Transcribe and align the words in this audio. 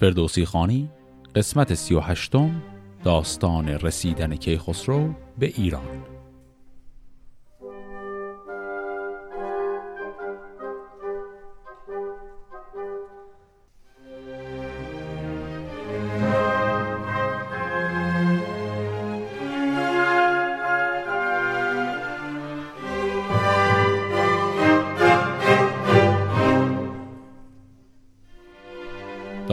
فردوسی 0.00 0.44
خانی 0.44 0.90
قسمت 1.34 1.74
سی 1.74 1.94
و 1.94 2.00
داستان 3.04 3.68
رسیدن 3.68 4.36
کیخسرو 4.36 5.14
به 5.38 5.52
ایران. 5.56 6.17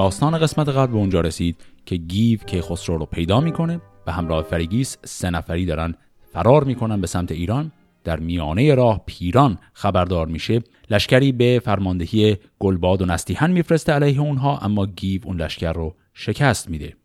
داستان 0.05 0.37
قسمت 0.37 0.69
قبل 0.69 0.91
به 0.91 0.97
اونجا 0.97 1.21
رسید 1.21 1.65
که 1.85 1.95
گیو 1.95 2.39
که 2.39 2.61
خسرو 2.61 2.97
رو 2.97 3.05
پیدا 3.05 3.39
می‌کنه 3.39 3.81
به 4.05 4.11
همراه 4.11 4.43
فریگیس 4.43 4.97
سه 5.03 5.29
نفری 5.29 5.65
دارن 5.65 5.95
فرار 6.33 6.63
می‌کنن 6.63 7.01
به 7.01 7.07
سمت 7.07 7.31
ایران. 7.31 7.71
در 8.03 8.19
میانه 8.19 8.75
راه 8.75 9.01
پیران 9.05 9.57
خبردار 9.73 10.27
میشه. 10.27 10.63
لشکری 10.89 11.31
به 11.31 11.61
فرماندهی 11.65 12.37
گلباد 12.59 13.01
و 13.01 13.05
نستیهن 13.05 13.51
میفرسته 13.51 13.93
علیه 13.93 14.21
اونها 14.21 14.57
اما 14.57 14.85
گیو 14.85 15.21
اون 15.25 15.41
لشکر 15.41 15.73
رو 15.73 15.95
شکست 16.13 16.69
میده. 16.69 16.95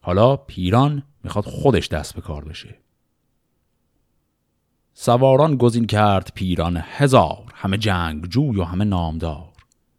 حالا 0.00 0.36
پیران 0.36 1.02
می‌خواد 1.24 1.44
خودش 1.44 1.88
دست 1.88 2.14
به 2.14 2.20
کار 2.20 2.44
بشه. 2.44 2.76
سواران 4.94 5.56
گزین 5.56 5.86
کرد 5.86 6.32
پیران 6.34 6.82
هزار 6.82 7.44
همه 7.54 7.78
جنگ 7.78 8.26
جوی 8.26 8.60
و 8.60 8.64
همه 8.64 8.84
نامدار. 8.84 9.48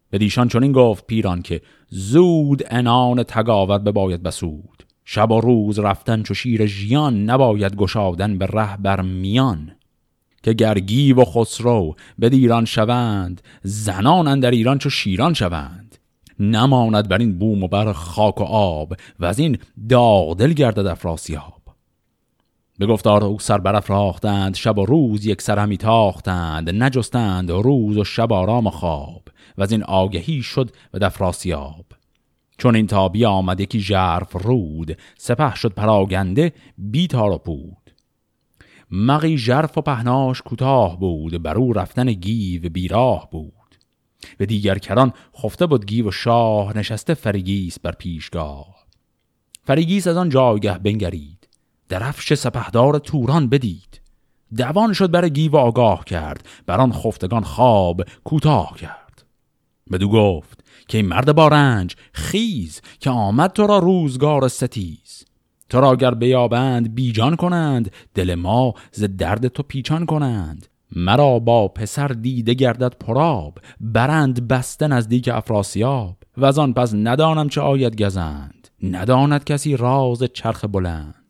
به 0.10 0.18
دیشان 0.18 0.48
چنین 0.48 0.72
گفت 0.72 1.08
پیران 1.08 1.41
که 1.41 1.62
زود 1.90 2.64
انان 2.68 3.24
تگاور 3.24 3.80
بباید 3.80 4.24
بسود. 4.24 4.86
شب 5.06 5.32
و 5.32 5.42
روز 5.42 5.80
رفتن 5.80 6.24
چو 6.24 6.34
شیر 6.34 6.66
ژیان 6.66 7.24
نباید 7.24 7.76
گشادن 7.76 8.38
به 8.38 8.46
ره 8.46 8.77
بر 8.77 9.02
میان. 9.02 9.72
که 10.44 10.54
گرگی 10.54 11.14
و 11.14 11.26
خسرو 11.26 11.96
به 12.20 12.30
دیران 12.30 12.66
شوند 12.66 13.42
زنان 13.64 14.40
در 14.40 14.52
ایران 14.52 14.77
چو 14.77 14.90
شیران 14.90 15.34
شوند. 15.34 15.98
نماند 16.40 17.10
بر 17.10 17.18
این 17.18 17.40
بوم 17.40 17.64
و 17.64 17.68
بر 17.68 17.94
خاک 17.94 18.42
و 18.42 18.44
آب 18.44 18.94
و 19.20 19.26
از 19.26 19.40
این 19.40 19.58
داغدل 19.90 20.54
گردد 20.54 20.86
افراسیاب 20.86 21.65
به 22.79 22.85
گفتار 22.85 23.23
او 23.23 23.40
سر 23.40 23.57
برافراختند 23.57 24.55
شب 24.55 24.77
و 24.77 24.85
روز 24.85 25.26
یک 25.26 25.41
سر 25.41 25.59
همی 25.59 25.77
تاختند 25.77 26.84
نجستند 26.84 27.51
روز 27.51 27.98
و 27.98 28.04
شب 28.04 28.34
آرام 28.34 28.68
و 28.68 28.70
خواب 28.70 29.23
و 29.57 29.63
از 29.63 29.71
این 29.71 29.84
آگهی 29.84 30.41
شد 30.41 30.71
و 30.93 30.99
دفراسیاب 30.99 31.85
چون 32.57 32.76
این 32.76 32.87
تابی 32.87 33.26
آمد 33.26 33.59
یکی 33.59 33.79
ژرف 33.79 34.35
رود 34.35 34.98
سپه 35.18 35.55
شد 35.55 35.73
پراگنده 35.73 36.53
بی‌تار 36.77 37.32
و 37.31 37.37
پود. 37.37 37.91
مغی 38.91 39.37
ژرف 39.37 39.77
و 39.77 39.81
پهناش 39.81 40.41
کوتاه 40.41 40.99
بود 40.99 41.43
بر 41.43 41.57
او 41.57 41.73
رفتن 41.73 42.13
گیو 42.13 42.70
بیراه 42.70 43.29
بود. 43.31 43.53
و 44.40 44.46
دیگر 44.46 44.77
کران 44.77 45.13
خفته 45.43 45.65
بود 45.65 45.85
گیو 45.85 46.07
و 46.07 46.12
شاه 46.12 46.77
نشسته 46.77 47.13
فریگیس 47.13 47.79
بر 47.79 47.91
پیشگاه. 47.91 48.76
فریگیس 49.63 50.07
از 50.07 50.18
آن 50.18 50.29
جایگه 50.29 50.77
بنگرید 50.77 51.35
درفش 51.90 52.34
سپهدار 52.34 53.00
توران 53.00 53.50
بدید. 53.50 54.02
دوان 54.58 54.94
شد 54.94 55.12
بر 55.12 55.30
گیو 55.30 55.55
آگاه 55.55 56.05
کرد 56.05 56.48
بر 56.66 56.82
آن 56.82 56.92
خفتگان 56.92 57.44
خواب 57.44 58.02
کوتاه 58.24 58.77
کرد. 58.77 59.24
بدو 59.92 60.10
گفت 60.10 60.64
که 60.88 60.98
این 60.98 61.08
مرد 61.08 61.36
با 61.36 61.48
رنج 61.48 61.96
خیز 62.14 62.82
که 63.00 63.10
آمد 63.10 63.52
تو 63.52 63.68
را 63.68 63.80
روزگار 63.80 64.47
ستیز. 64.47 65.25
تو 65.69 65.81
را 65.81 65.92
اگر 65.92 66.14
بیابند 66.14 66.96
بیجان 66.96 67.36
کنند 67.36 67.92
دل 68.14 68.36
ما 68.36 68.74
ز 68.92 69.03
درد 69.03 69.47
تو 69.47 69.64
پیچان 69.64 70.06
کنند. 70.06 70.68
مرا 70.96 71.40
با 71.40 71.68
پسر 71.68 72.08
دیده 72.08 72.54
گردد 72.54 72.96
پراب 73.00 73.59
برند 73.80 74.48
بسته 74.48 74.88
نزدیک 74.88 75.30
افراسیاب. 75.34 76.18
و 76.38 76.46
از 76.46 76.59
آن 76.59 76.74
پس 76.74 76.94
ندانم 76.94 77.50
چه 77.50 77.62
آید 77.62 78.04
گزند. 78.04 78.68
نداند 78.84 79.44
کسی 79.44 79.78
راز 79.78 80.24
چرخ 80.34 80.66
بلند. 80.66 81.25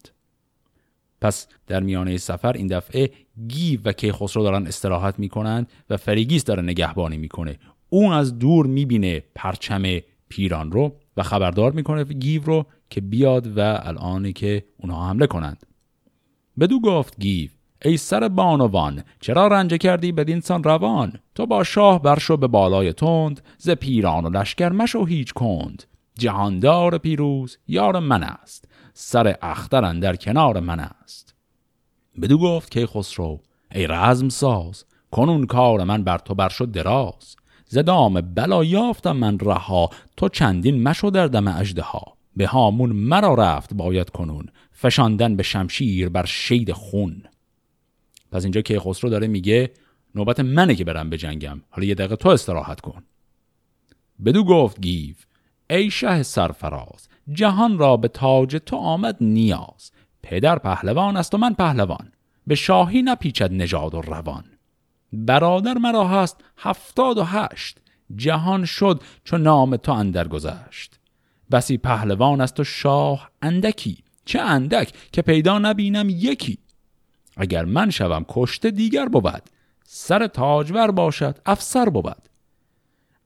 پس 1.26 1.48
در 1.68 1.84
میانه 1.84 2.18
سفر 2.18 2.54
این 2.54 2.68
دفعه 2.68 3.10
گیو 3.48 3.80
و 3.86 3.92
کیخسرو 3.92 4.44
دارن 4.44 4.68
استراحت 4.68 5.20
می‌کنند 5.20 5.70
و 5.90 5.98
فریگیس 5.98 6.44
داره 6.44 6.64
نگهبانی 6.64 7.18
می‌کنه. 7.18 7.60
اون 7.90 8.14
از 8.14 8.40
دور 8.40 8.66
می‌بینه 8.66 9.24
پرچم 9.36 9.84
پیران 10.30 10.72
رو 10.72 10.96
و 11.18 11.24
خبردار 11.24 11.72
می‌کنه 11.72 12.04
گیو 12.04 12.44
رو 12.44 12.66
که 12.90 13.02
بیاد 13.02 13.58
و 13.58 13.60
الان 13.84 14.32
که 14.32 14.64
اونها 14.78 15.10
حمله 15.10 15.28
کنند. 15.28 15.66
بدو 16.60 16.80
گفت 16.80 17.20
گیو 17.20 17.50
ای 17.86 17.98
سر 17.98 18.28
بانوان 18.28 19.04
چرا 19.20 19.48
رنج 19.48 19.74
کردی 19.74 20.12
بدینسان 20.12 20.64
روان؟ 20.64 21.14
تو 21.36 21.46
با 21.46 21.64
شاه 21.64 22.02
برشو 22.02 22.38
به 22.38 22.48
بالای 22.48 22.94
تند 22.94 23.42
ز 23.58 23.70
پیران 23.70 24.26
و 24.26 24.30
لشکر 24.30 24.70
مشو 24.70 25.06
هیچ 25.06 25.34
کند. 25.34 25.84
جهاندار 26.20 26.98
پیروز 26.98 27.58
یار 27.68 28.00
من 28.00 28.24
است. 28.24 28.68
سر 28.98 29.36
اخترن 29.42 30.00
در 30.00 30.16
کنار 30.16 30.60
من 30.60 30.80
است. 30.80 31.36
بدو 32.22 32.38
گفت 32.38 32.72
که 32.72 32.88
خسرو 32.88 33.42
ای 33.72 33.88
رزم 33.88 34.30
ساز 34.30 34.86
کنون 35.12 35.46
کار 35.46 35.84
من 35.84 36.04
بر 36.04 36.18
تو 36.18 36.36
بر 36.36 36.50
شد 36.50 36.72
دراز. 36.72 37.36
زدام 37.68 38.22
بلا 38.22 38.64
یافتم 38.64 39.12
من 39.12 39.40
رها 39.40 39.90
تو 40.18 40.30
چندین 40.30 40.84
مشو 40.84 41.10
در 41.10 41.28
دم 41.28 41.48
اجده 41.48 41.82
ها 41.82 42.18
به 42.36 42.48
هامون 42.48 42.90
مرا 42.92 43.34
رفت 43.34 43.74
باید 43.74 44.10
کنون 44.10 44.46
فشاندن 44.72 45.36
به 45.36 45.44
شمشیر 45.44 46.10
بر 46.10 46.26
شید 46.26 46.72
خون. 46.72 47.24
پس 48.32 48.44
اینجا 48.44 48.62
که 48.62 48.80
خسرو 48.80 49.10
داره 49.10 49.28
میگه 49.28 49.72
نوبت 50.16 50.40
منه 50.40 50.76
که 50.76 50.84
برم 50.84 51.10
به 51.10 51.18
جنگم 51.18 51.62
حالا 51.70 51.88
یه 51.88 51.96
دقیقه 51.96 52.16
تو 52.16 52.30
استراحت 52.30 52.82
کن. 52.82 53.04
بدو 54.26 54.44
گفت 54.44 54.82
گیو 54.82 55.16
ای 55.70 55.92
شه 55.92 56.24
سرفراز 56.24 57.08
جهان 57.32 57.78
را 57.78 57.98
به 57.98 58.08
تاج 58.08 58.56
تو 58.66 58.76
آمد 58.76 59.18
نیاز. 59.22 59.92
پدر 60.24 60.60
پهلوان 60.60 61.18
است 61.18 61.34
و 61.34 61.38
من 61.38 61.54
پهلوان. 61.54 62.12
به 62.48 62.56
شاهی 62.56 63.02
نپیچد 63.02 63.54
نژاد 63.54 63.96
و 63.96 64.02
روان. 64.02 64.44
برادر 65.14 65.74
مرا 65.74 66.08
هست 66.08 66.44
هفتاد 66.58 67.18
و 67.18 67.24
هشت. 67.24 67.78
جهان 68.16 68.66
شد 68.66 69.02
چون 69.24 69.42
نام 69.42 69.78
تو 69.78 69.92
اندر 69.92 70.28
گذشت. 70.28 71.00
بسی 71.52 71.78
پهلوان 71.78 72.42
است 72.42 72.60
و 72.60 72.64
شاه 72.64 73.30
اندکی. 73.42 73.98
چه 74.26 74.42
اندک 74.42 74.94
که 75.12 75.22
پیدا 75.22 75.60
نبینم 75.60 76.10
یکی. 76.10 76.58
اگر 77.38 77.66
من 77.66 77.90
شوم 77.90 78.26
کشته 78.30 78.72
دیگر 78.72 79.06
بود. 79.06 79.44
سر 79.84 80.28
تاجور 80.28 80.92
باشد 80.92 81.40
افسر 81.46 81.90
بود. 81.90 82.30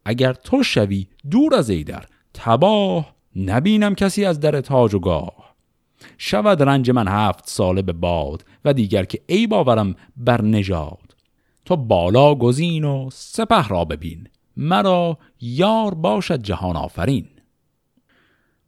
اگر 0.05 0.33
تو 0.33 0.63
شوی 0.63 1.07
دور 1.31 1.55
از 1.55 1.69
ایدر 1.69 2.05
تباه 2.33 3.15
نبینم 3.45 3.95
کسی 3.95 4.25
از 4.25 4.39
در 4.39 4.61
تاج 4.61 4.93
و 4.93 4.99
گاه. 4.99 5.55
شود 6.17 6.63
رنج 6.63 6.91
من 6.91 7.07
هفت 7.07 7.49
ساله 7.49 7.81
به 7.81 7.93
باد 7.93 8.45
و 8.65 8.73
دیگر 8.73 9.05
که 9.05 9.19
ای 9.27 9.47
باورم 9.47 9.95
بر 10.17 10.41
نژاد. 10.41 11.15
تو 11.65 11.75
بالا 11.75 12.35
گزین 12.35 12.83
و 12.83 13.09
سپه 13.13 13.67
را 13.67 13.85
ببین 13.85 14.27
مرا 14.57 15.17
یار 15.41 15.93
باشد 15.93 16.41
جهان 16.41 16.75
آفرین. 16.75 17.27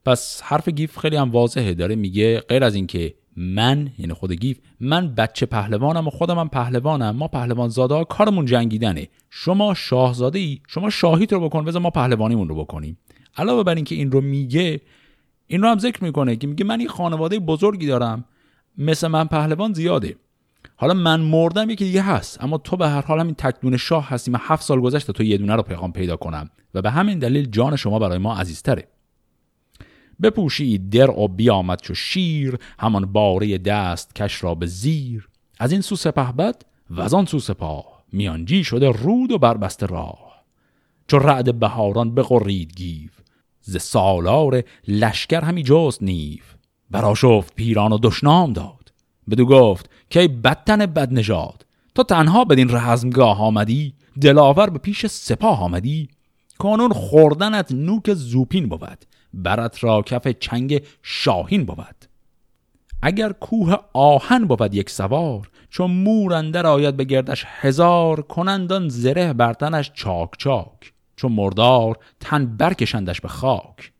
پس 0.04 0.42
حرف 0.44 0.68
گیو 0.68 0.98
خیلی 0.98 1.16
هم 1.16 1.30
واضحه 1.30 1.74
داره 1.74 1.94
میگه 1.94 2.40
غیر 2.40 2.64
از 2.64 2.74
اینکه 2.74 3.14
من 3.36 3.90
یعنی 3.98 4.12
خود 4.12 4.32
گیو 4.32 4.58
من 4.80 5.14
بچه 5.14 5.46
پهلوانم 5.46 6.06
و 6.06 6.10
خودم 6.10 6.38
هم 6.38 6.48
پهلوانم 6.48 7.16
ما 7.16 7.28
پهلوان 7.28 7.68
زاده 7.68 8.04
کارمون 8.04 8.46
جنگیدنه. 8.46 9.08
شما 9.30 9.74
شاهزاده 9.74 10.38
ای 10.38 10.60
شما 10.68 10.90
شاهیت 10.90 11.32
رو 11.32 11.48
بکن 11.48 11.64
بذار 11.64 11.82
ما 11.82 11.90
پهلوانیمون 11.90 12.48
رو 12.48 12.54
بکنیم. 12.54 12.98
علاوه 13.36 13.62
بر 13.62 13.74
اینکه 13.74 13.94
این 13.94 14.12
رو 14.12 14.20
میگه 14.20 14.80
این 15.46 15.62
رو 15.62 15.68
هم 15.68 15.78
ذکر 15.78 16.04
می‌کنه 16.04 16.36
که 16.36 16.46
میگه 16.46 16.64
من 16.64 16.78
این 16.78 16.88
خانواده 16.88 17.38
بزرگی 17.38 17.86
دارم 17.86 18.24
مثل 18.78 19.08
من 19.08 19.24
پهلوان 19.24 19.72
زیاده. 19.72 20.16
حالا 20.76 20.94
من 20.94 21.20
مردم 21.20 21.70
یکی 21.70 21.84
دیگه 21.84 22.02
هست 22.02 22.44
اما 22.44 22.58
تو 22.58 22.76
به 22.76 22.88
هر 22.88 23.00
حال 23.00 23.20
همین 23.20 23.34
تکدون 23.34 23.76
شاه 23.76 24.08
هستی. 24.08 24.30
من 24.30 24.40
هفت 24.42 24.62
سال 24.62 24.80
گذشته 24.80 25.12
تو 25.12 25.22
یه 25.22 25.38
دونه 25.38 25.56
رو 25.56 25.62
پیغام 25.62 25.92
پیدا 25.92 26.16
کنم 26.16 26.50
و 26.74 26.82
به 26.82 26.90
همین 26.90 27.18
دلیل 27.18 27.46
جان 27.46 27.76
شما 27.76 27.98
برای 27.98 28.18
ما 28.18 28.36
عزیزتره. 28.36 28.88
بپوشید 30.22 30.90
در 30.90 31.10
و 31.10 31.28
بیامد 31.28 31.80
چو 31.80 31.94
شیر 31.94 32.58
همان 32.78 33.06
باره 33.06 33.58
دست 33.58 34.14
کش 34.14 34.44
را 34.44 34.54
به 34.54 34.66
زیر. 34.66 35.28
از 35.58 35.72
این 35.72 35.80
سو 35.80 35.96
سپه 35.96 36.32
بد 36.32 36.62
و 36.90 37.00
از 37.00 37.14
آن 37.14 37.26
سو 37.26 37.38
سپاه 37.38 38.04
میانجی 38.12 38.64
شده 38.64 38.88
رود 38.88 39.32
و 39.32 39.38
بربسته 39.38 39.86
راه. 39.86 40.44
چو 41.06 41.18
رعد 41.18 41.58
بهاران 41.58 42.14
بقرید 42.14 42.76
گیو 42.76 43.10
ز 43.62 43.76
سالار 43.76 44.62
لشکر 44.88 45.40
همی 45.40 45.62
جست 45.62 46.02
نیو. 46.02 46.42
براشفت 46.90 47.54
پیران 47.54 47.92
و 47.92 47.98
دشنام 48.02 48.52
داد. 48.52 48.92
بدو 49.30 49.46
گفت 49.46 49.90
که 50.10 50.28
بدتن 50.28 50.86
بد 50.86 51.20
تو 51.94 52.02
تنها 52.02 52.44
بدین 52.44 52.70
رزمگاه 52.70 53.42
آمدی 53.42 53.94
دلاور 54.20 54.70
به 54.70 54.78
پیش 54.78 55.06
سپاه 55.06 55.62
آمدی. 55.62 56.08
کنون 56.58 56.92
خوردنت 56.92 57.72
نوک 57.72 58.14
زوپین 58.14 58.68
بود 58.68 59.04
برت 59.34 59.84
را 59.84 60.02
کف 60.02 60.28
چنگ 60.28 60.82
شاهین 61.02 61.64
بود. 61.64 62.04
اگر 63.02 63.32
کوه 63.32 63.74
آهن 63.92 64.44
بود 64.44 64.74
یک 64.74 64.90
سوار 64.90 65.50
چون 65.70 65.90
مور 65.90 66.34
اندر 66.34 66.66
آید 66.66 66.96
به 66.96 67.04
گردش 67.04 67.44
هزار 67.46 68.22
کنندان 68.22 68.88
زره 68.88 69.32
برتنش 69.32 69.92
چاک 69.94 70.30
چاک. 70.38 70.91
چون 71.22 71.32
مردار 71.32 71.98
تن 72.20 72.56
برکشندش 72.56 73.20
به 73.20 73.28
خاک. 73.28 73.92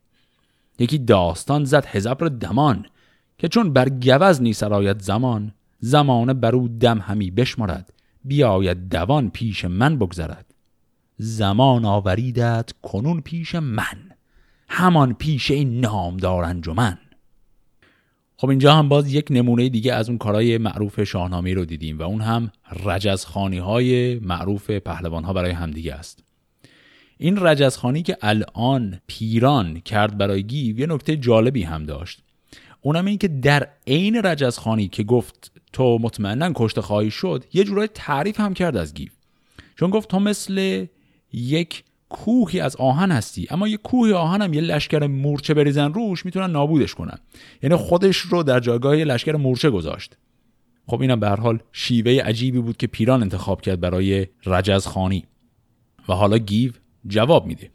یکی 0.79 0.97
داستان 0.97 1.65
زد 1.65 1.85
هزبر 1.85 2.27
دمان 2.27 2.85
که 3.37 3.47
چون 3.47 3.73
بر 3.73 3.89
گوز 3.89 4.63
آید 4.63 4.99
زمان 4.99 5.53
زمان 5.79 6.33
برو 6.33 6.67
دم 6.67 6.99
همی 6.99 7.31
بشمرد 7.31 7.93
بیاید 8.25 8.89
دوان 8.89 9.29
پیش 9.29 9.65
من 9.65 9.97
بگذرد. 9.97 10.53
زمان 11.17 11.85
آوریدت 11.85 12.71
کنون 12.81 13.21
پیش 13.21 13.55
من 13.55 14.11
همان 14.69 15.13
پیش 15.13 15.51
این 15.51 15.79
نامدار 15.79 16.43
انجمن. 16.43 16.97
خب 18.37 18.49
اینجا 18.49 18.75
هم 18.75 18.89
باز 18.89 19.13
یک 19.13 19.27
نمونه 19.29 19.69
دیگه 19.69 19.93
از 19.93 20.09
اون 20.09 20.17
کارهای 20.17 20.57
معروف 20.57 21.03
شاهنامه 21.03 21.53
رو 21.53 21.65
دیدیم 21.65 21.99
و 21.99 22.01
اون 22.01 22.21
هم 22.21 22.51
رجزخانی 22.85 23.57
های 23.57 24.19
معروف 24.19 24.71
پهلوان 24.71 25.23
ها 25.23 25.33
برای 25.33 25.51
همدیگه 25.51 25.93
است. 25.93 26.22
این 27.17 27.37
رجزخانی 27.37 28.01
که 28.01 28.17
الان 28.21 29.01
پیران 29.07 29.79
کرد 29.79 30.17
برای 30.17 30.43
گیو 30.43 30.79
یه 30.79 30.87
نکته 30.87 31.17
جالبی 31.17 31.63
هم 31.63 31.83
داشت. 31.83 32.23
اونم 32.81 33.05
این 33.05 33.17
که 33.17 33.27
در 33.27 33.67
عین 33.87 34.15
رجزخانی 34.15 34.87
که 34.87 35.03
گفت 35.03 35.51
تو 35.73 35.97
مطمئنا 36.01 36.51
کشته 36.55 36.81
خواهی 36.81 37.11
شد 37.11 37.45
یه 37.53 37.63
جورای 37.63 37.89
تعریف 37.93 38.39
هم 38.39 38.53
کرد 38.53 38.77
از 38.77 38.93
گیو. 38.93 39.09
چون 39.75 39.89
گفت 39.89 40.09
تو 40.09 40.19
مثل 40.19 40.85
یک 41.33 41.83
کوهی 42.09 42.59
از 42.59 42.75
آهن 42.75 43.11
هستی 43.11 43.47
اما 43.49 43.67
یه 43.67 43.77
کوهی 43.77 44.13
آهن 44.13 44.41
هم 44.41 44.53
یه 44.53 44.61
لشکر 44.61 45.07
مورچه 45.07 45.53
بریزن 45.53 45.93
روش 45.93 46.25
می‌تونن 46.25 46.51
نابودش 46.51 46.93
کنن. 46.93 47.17
یعنی 47.63 47.75
خودش 47.75 48.17
رو 48.17 48.43
در 48.43 48.59
جایگاه 48.59 48.95
لشکر 48.95 49.35
مورچه 49.35 49.69
گذاشت. 49.69 50.17
خب 50.87 51.01
اینم 51.01 51.19
به 51.19 51.29
هر 51.29 51.35
حال 51.35 51.59
شیوه 51.71 52.11
عجیبی 52.11 52.59
بود 52.59 52.77
که 52.77 52.87
پیران 52.87 53.21
انتخاب 53.21 53.61
کرد 53.61 53.79
برای 53.79 54.27
رجز 54.45 54.85
خانی 54.85 55.25
و 56.07 56.13
حالا 56.13 56.37
گیو 56.37 56.71
جواب 57.07 57.45
میده. 57.45 57.71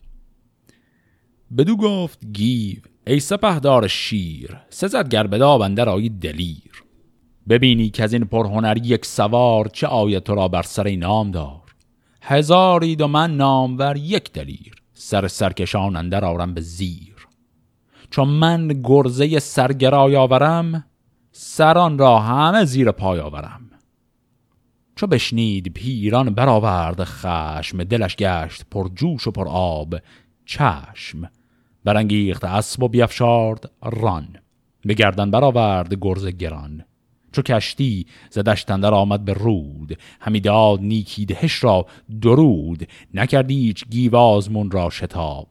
بدو 1.58 1.76
گفت 1.76 2.26
گیو 2.32 2.80
ای 3.06 3.20
سپهدار 3.20 3.86
شیر 3.86 4.56
سزد 4.70 5.08
گر 5.08 5.26
بندر 5.26 5.88
آیی 5.88 6.08
دلیر. 6.08 6.84
ببینی 7.48 7.90
که 7.90 8.04
از 8.04 8.12
این 8.12 8.24
پرهنر 8.24 8.78
یک 8.82 9.06
سوار 9.06 9.68
چه 9.68 9.86
آید 9.86 10.22
تو 10.22 10.34
را 10.34 10.48
بر 10.48 10.62
سر 10.62 10.96
نام 10.96 11.30
دار. 11.30 11.74
هزارید 12.22 13.00
و 13.00 13.08
من 13.08 13.36
نامور 13.36 13.96
یک 13.96 14.32
دلیر 14.32 14.74
سر 14.94 15.28
سرکشان 15.28 15.96
اندر 15.96 16.24
آرم 16.24 16.54
به 16.54 16.60
زیر. 16.60 17.14
چون 18.10 18.28
من 18.28 18.68
گرزه 18.84 19.38
سرگرای 19.38 20.16
آورم 20.16 20.84
سران 21.32 21.98
را 21.98 22.18
همه 22.18 22.64
زیر 22.64 22.90
پای 22.90 23.20
آورم. 23.20 23.67
چو 24.98 25.06
بشنید 25.06 25.72
پیران 25.72 26.30
برآورد 26.30 27.04
خشم 27.04 27.84
دلش 27.84 28.16
گشت 28.16 28.62
پر 28.70 28.88
جوش 28.94 29.26
و 29.26 29.30
پر 29.30 29.48
آب 29.48 29.94
چشم. 30.44 31.30
برانگیخت 31.84 32.44
اسب 32.44 32.82
و 32.82 32.88
بیفشارد 32.88 33.70
ران. 33.82 34.28
به 34.84 34.94
گردن 34.94 35.30
برآورد 35.30 35.94
گرز 36.00 36.26
گران. 36.26 36.84
چو 37.32 37.42
کشتی 37.42 38.06
زدشتندر 38.30 38.94
آمد 38.94 39.24
به 39.24 39.32
رود. 39.32 39.98
همی 40.20 40.40
داد 40.40 40.80
نیکی 40.80 41.26
دهش 41.26 41.64
را 41.64 41.86
درود. 42.22 42.88
نکردی 43.14 43.54
هیچ 43.54 43.84
گیوازمون 43.88 44.70
را 44.70 44.90
شتاب. 44.90 45.48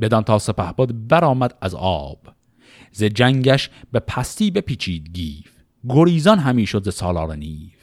بدان 0.00 0.22
تا 0.22 0.38
سپه 0.38 0.72
بود 0.72 1.08
برآمد 1.08 1.54
از 1.60 1.74
آب. 1.74 2.18
ز 2.92 3.04
جنگش 3.04 3.70
به 3.92 4.00
پستی 4.00 4.50
بپیچید 4.50 5.08
گیو. 5.12 5.44
گریزان 5.88 6.38
همی 6.38 6.66
شد 6.66 6.90
ز 6.90 6.94
سالار 6.94 7.36
نیو. 7.36 7.77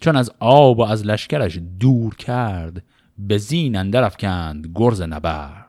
چون 0.00 0.16
از 0.16 0.30
آب 0.40 0.78
و 0.78 0.82
از 0.82 1.06
لشکرش 1.06 1.58
دور 1.80 2.14
کرد 2.14 2.82
به 3.18 3.38
زین 3.38 3.76
اندر 3.76 4.04
افکند 4.04 4.72
گرز 4.74 5.02
نبرد. 5.02 5.66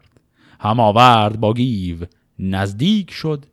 هم 0.60 0.80
آورد 0.80 1.40
با 1.40 1.54
گیو 1.54 1.98
نزدیک 2.40 3.12
شد 3.12 3.46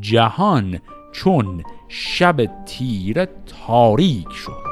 جهان 0.00 0.78
چون 1.12 1.62
شب 1.88 2.64
تیره 2.66 3.28
تاریک 3.46 4.32
شد. 4.32 4.71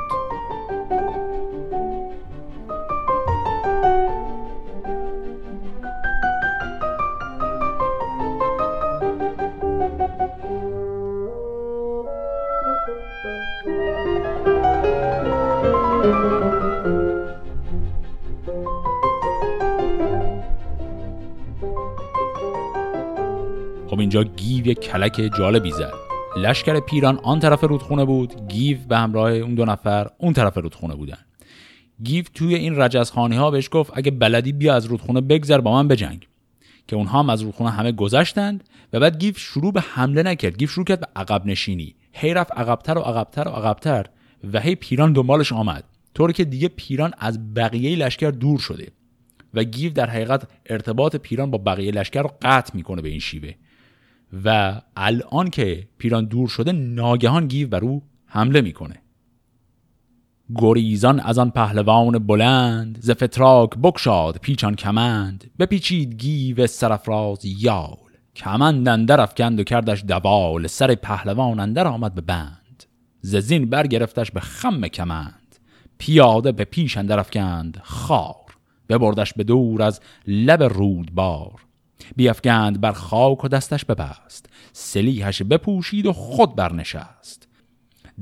اینجا 24.10 24.24
گیو 24.36 24.66
یک 24.66 24.80
کلک 24.80 25.30
جالبی 25.38 25.70
زد. 25.70 25.92
لشکر 26.36 26.80
پیران 26.80 27.18
آن 27.22 27.40
طرف 27.40 27.64
رودخونه 27.64 28.04
بود 28.04 28.48
گیو 28.48 28.78
به 28.88 28.98
همراه 28.98 29.32
اون 29.32 29.54
دو 29.54 29.64
نفر 29.64 30.10
اون 30.18 30.32
طرف 30.32 30.58
رودخونه 30.58 30.94
بودن. 30.94 31.18
گیو 32.02 32.24
توی 32.34 32.54
این 32.54 32.80
رجزخانی 32.80 33.36
ها 33.36 33.50
بهش 33.50 33.68
گفت 33.72 33.92
اگه 33.94 34.10
بلدی 34.10 34.52
بیا 34.52 34.74
از 34.74 34.84
رودخونه 34.84 35.20
بگذر 35.20 35.60
با 35.60 35.72
من 35.72 35.88
بجنگ 35.88 36.28
که 36.88 36.96
اونها 36.96 37.18
هم 37.18 37.30
از 37.30 37.42
رودخونه 37.42 37.70
همه 37.70 37.92
گذشتند 37.92 38.64
و 38.92 39.00
بعد 39.00 39.18
گیو 39.18 39.34
شروع 39.36 39.72
به 39.72 39.80
حمله 39.80 40.22
نکرد. 40.22 40.58
گیو 40.58 40.68
شروع 40.68 40.84
کرد 40.84 41.00
به 41.00 41.06
عقب 41.16 41.46
نشینی. 41.46 41.94
هی 42.12 42.34
رفت 42.34 42.52
عقبتر 42.52 42.98
و 42.98 43.00
عقبتر 43.00 43.48
و 43.48 43.50
عقبتر 43.50 44.06
و 44.52 44.60
هی 44.60 44.74
پیران 44.74 45.12
دنبالش 45.12 45.52
آمد. 45.52 45.84
طوری 46.14 46.32
که 46.32 46.44
دیگه 46.44 46.68
پیران 46.68 47.12
از 47.18 47.54
بقیه 47.54 47.96
لشکر 47.96 48.30
دور 48.30 48.58
شده 48.58 48.88
و 49.54 49.64
گیو 49.64 49.92
در 49.92 50.10
حقیقت 50.10 50.48
ارتباط 50.66 51.16
پیران 51.16 51.50
با 51.50 51.58
بقیه 51.58 51.92
لشکر 51.92 52.22
رو 52.22 52.30
قطع 52.42 52.76
می‌کنه 52.76 53.02
به 53.02 53.08
این 53.08 53.20
شیوه. 53.20 53.52
و 54.44 54.80
الان 54.96 55.50
که 55.50 55.88
پیران 55.98 56.24
دور 56.24 56.48
شده 56.48 56.72
ناگهان 56.72 57.46
گیو 57.46 57.68
بر 57.68 57.80
او 57.80 58.02
حمله 58.26 58.60
می‌کنه. 58.60 59.02
گریزان 60.54 61.20
از 61.20 61.38
آن 61.38 61.50
پهلوان 61.50 62.18
بلند 62.18 62.98
ز 63.00 63.10
فتراک 63.10 63.70
بگشاد 63.82 64.36
پیچان 64.36 64.74
کمند 64.74 65.50
بپیچید 65.58 66.14
گیو 66.14 66.66
سرفراز 66.66 67.44
یال. 67.44 67.96
کمند 68.36 68.88
اندر 68.88 69.20
افکند 69.20 69.60
و 69.60 69.64
کردش 69.64 70.04
دوال 70.08 70.66
سر 70.66 70.94
پهلوان 70.94 71.60
اندر 71.60 71.86
آمد 71.86 72.14
به 72.14 72.20
بند. 72.20 72.84
ز 73.20 73.36
زین 73.36 73.70
برگرفتش 73.70 74.30
به 74.30 74.40
خم 74.40 74.88
کمند 74.88 75.56
پیاده 75.98 76.52
به 76.52 76.64
پیش 76.64 76.96
اندر 76.96 77.20
افکند 77.20 77.80
خار 77.82 78.34
ببردش 78.88 79.32
به 79.32 79.44
دور 79.44 79.82
از 79.82 80.00
لب 80.26 80.62
رودبار. 80.62 81.60
بیافگند 82.16 82.80
بر 82.80 82.92
خاک 82.92 83.44
و 83.44 83.48
دستش 83.48 83.84
ببست 83.84 84.46
سلیحش 84.72 85.42
بپوشید 85.42 86.06
و 86.06 86.12
خود 86.12 86.56
برنشست. 86.56 87.48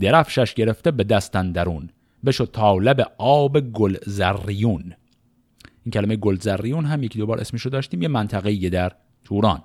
درفشش 0.00 0.54
گرفته 0.54 0.90
به 0.90 1.04
دستن 1.04 1.52
درون 1.52 1.90
بشد 2.24 2.50
طالب 2.52 3.12
آب 3.18 3.60
گل 3.60 3.96
زریون 4.06 4.94
این 5.84 5.92
کلمه 5.92 6.16
گل 6.16 6.36
زریون 6.36 6.84
هم 6.84 7.02
یکی 7.02 7.18
دوبار 7.18 7.40
اسمشو 7.40 7.68
داشتیم 7.68 8.02
یه 8.02 8.08
منطقه 8.08 8.70
در 8.70 8.92
توران. 9.24 9.62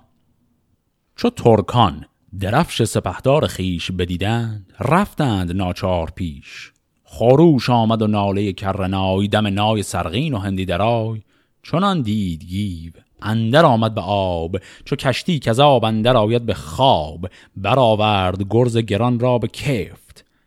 چو 1.16 1.30
ترکان 1.30 2.06
درفش 2.40 2.82
سپهدار 2.82 3.46
خیش 3.46 3.90
بدیدند 3.90 4.72
رفتند 4.80 5.52
ناچار 5.52 6.10
پیش. 6.10 6.72
خروش 7.04 7.70
آمد 7.70 8.02
و 8.02 8.06
ناله 8.06 8.52
کرنای 8.52 9.28
دم 9.28 9.46
نای 9.46 9.82
سرغین 9.82 10.34
و 10.34 10.38
هندی 10.38 10.64
درای. 10.64 11.22
چنان 11.62 12.02
دید 12.02 12.44
گیو 12.44 12.92
اندر 13.24 13.64
آمد 13.64 13.94
به 13.94 14.00
آب 14.00 14.56
چو 14.84 14.96
کشتی 14.96 15.38
که 15.38 15.50
آب 15.50 15.84
اندر 15.84 16.16
آید 16.16 16.46
به 16.46 16.54
خواب 16.54 17.26
برآورد 17.56 18.46
گرز 18.50 18.76
گران 18.76 19.20
را 19.20 19.38
به 19.38 19.48
کفت 19.48 20.04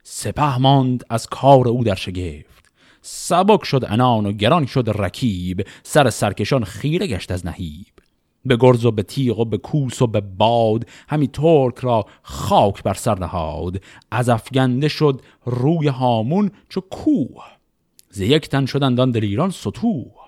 سپه 0.10 0.58
ماند 0.58 1.06
از 1.10 1.28
کار 1.28 1.68
او 1.68 1.84
در 1.84 1.96
شگفت. 1.96 2.72
سبک 3.02 3.64
شد 3.66 3.86
انان 3.88 4.26
و 4.26 4.32
گران 4.32 4.66
شد 4.66 4.90
رکیب 4.96 5.68
سر 5.84 6.10
سرکشان 6.10 6.64
خیره 6.64 7.08
گشت 7.08 7.32
از 7.32 7.46
نهیب. 7.46 7.86
به 8.46 8.58
گرز 8.58 8.86
و 8.86 8.92
به 8.92 9.04
تیغ 9.04 9.40
و 9.40 9.46
به 9.46 9.58
کوس 9.58 10.02
و 10.02 10.08
به 10.08 10.22
باد 10.22 10.86
همی 11.10 11.28
ترک 11.28 11.78
را 11.78 12.06
خاک 12.22 12.84
بر 12.84 12.94
سر 12.94 13.20
نهاد. 13.20 13.82
از 14.12 14.30
افگنده 14.30 14.88
شد 14.88 15.22
روی 15.46 15.88
هامون 15.88 16.52
چو 16.70 16.82
کوه 16.82 17.44
ز 18.10 18.20
یک 18.20 18.50
تن 18.50 18.66
شدندان 18.66 19.12
در 19.12 19.22
ایران 19.22 19.50
سطوح. 19.50 20.27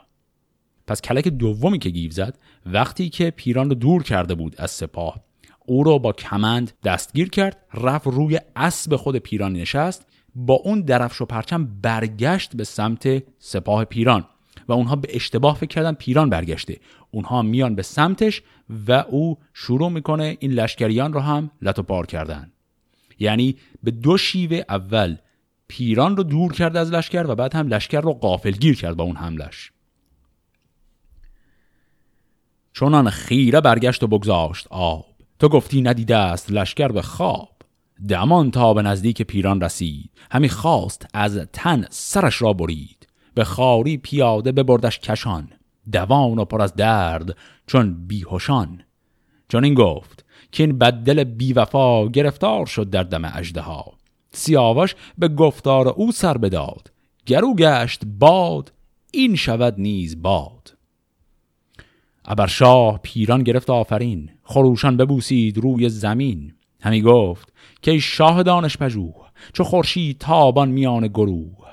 پس 0.90 1.02
کلک 1.02 1.28
دومی 1.28 1.80
که 1.80 1.90
گیو 1.90 2.12
زد 2.12 2.38
وقتی 2.66 3.10
که 3.10 3.32
پیران 3.32 3.70
رو 3.70 3.76
دور 3.76 4.04
کرده 4.04 4.36
بود 4.36 4.56
از 4.58 4.72
سپاه 4.72 5.20
او 5.66 5.84
رو 5.84 6.00
با 6.00 6.14
کمند 6.14 6.72
دستگیر 6.84 7.30
کرد 7.30 7.58
رفت 7.74 8.08
روی 8.08 8.40
اسب 8.56 8.96
خود 8.96 9.16
پیران 9.16 9.54
نشست 9.54 10.06
با 10.36 10.54
اون 10.54 10.82
درفش 10.82 11.22
و 11.22 11.26
پرچم 11.26 11.66
برگشت 11.82 12.56
به 12.56 12.64
سمت 12.64 13.24
سپاه 13.40 13.86
پیران 13.86 14.26
و 14.68 14.74
اونها 14.74 14.96
به 14.96 15.16
اشتباه 15.16 15.56
فکر 15.56 15.68
کردن 15.68 15.94
پیران 15.94 16.30
برگشته. 16.30 16.78
اونها 17.12 17.42
میان 17.42 17.76
به 17.76 17.82
سمتش 17.82 18.42
و 18.88 18.92
او 18.92 19.38
شروع 19.54 19.90
می‌کنه 19.90 20.38
این 20.40 20.52
لشکریان 20.52 21.14
رو 21.14 21.20
هم 21.20 21.52
لط 21.62 21.80
و 21.80 21.84
پار 21.84 22.06
کردن. 22.06 22.52
یعنی 23.20 23.56
به 23.84 23.92
دو 23.92 24.18
شیوه 24.18 24.64
اول 24.70 25.16
پیران 25.68 26.18
رو 26.18 26.24
دور 26.24 26.54
کرد 26.54 26.78
از 26.78 26.92
لشکر 26.92 27.26
و 27.28 27.36
بعد 27.36 27.56
هم 27.56 27.68
لشکر 27.68 28.02
رو 28.02 28.14
قافلگیر 28.14 28.76
کرد 28.76 28.98
با 28.98 29.04
اون 29.04 29.16
حملش. 29.16 29.72
چونان 32.80 33.10
خیره 33.10 33.62
برگشت 33.62 34.04
و 34.04 34.08
بگذاشت 34.08 34.68
آب. 34.70 35.06
تو 35.40 35.50
گفتی 35.50 35.82
ندیده 35.82 36.16
است 36.16 36.52
لشکر 36.52 36.88
به 36.88 37.02
خواب. 37.02 37.56
دمان 38.10 38.52
تا 38.52 38.74
به 38.74 38.82
نزدیک 38.82 39.22
پیران 39.22 39.62
رسید. 39.62 40.12
همی 40.32 40.50
خواست 40.50 41.06
از 41.14 41.38
تن 41.54 41.86
سرش 41.90 42.42
را 42.42 42.54
برید. 42.54 43.08
به 43.34 43.44
خاری 43.44 43.98
پیاده 43.98 44.52
ببردش 44.52 45.00
کشان. 45.00 45.50
دوان 45.92 46.40
و 46.40 46.46
پر 46.46 46.62
از 46.62 46.76
درد 46.76 47.38
چون 47.68 48.08
بیهوشان 48.08 48.84
چون 49.50 49.64
این 49.64 49.74
گفت 49.74 50.26
که 50.52 50.64
این 50.64 50.78
بددل 50.78 51.24
بیوفا 51.24 52.08
گرفتار 52.08 52.66
شد 52.66 52.90
در 52.90 53.04
دم 53.04 53.32
اجده 53.36 53.62
ها 53.62 53.94
سیاوش 54.32 54.96
به 55.18 55.28
گفتار 55.28 55.88
او 55.88 56.12
سر 56.12 56.38
بداد. 56.38 56.92
گرو 57.26 57.56
گشت 57.56 58.02
باد 58.06 58.72
این 59.12 59.36
شود 59.36 59.76
نیز 59.78 60.22
باد. 60.22 60.79
ابر 62.30 62.48
شاه 62.48 63.00
پیران 63.04 63.44
گرفت 63.44 63.70
آفرین 63.70 64.30
خروشان 64.44 64.98
ببوسید 64.98 65.58
روی 65.58 65.90
زمین. 65.90 66.54
همی 66.82 67.02
گفت 67.02 67.54
که 67.82 68.00
شاه 68.00 68.44
دانش 68.44 68.78
پژوه 68.78 69.14
چو 69.54 69.64
خورشید 69.64 70.18
تابان 70.18 70.70
میان 70.70 71.08
گروه. 71.08 71.68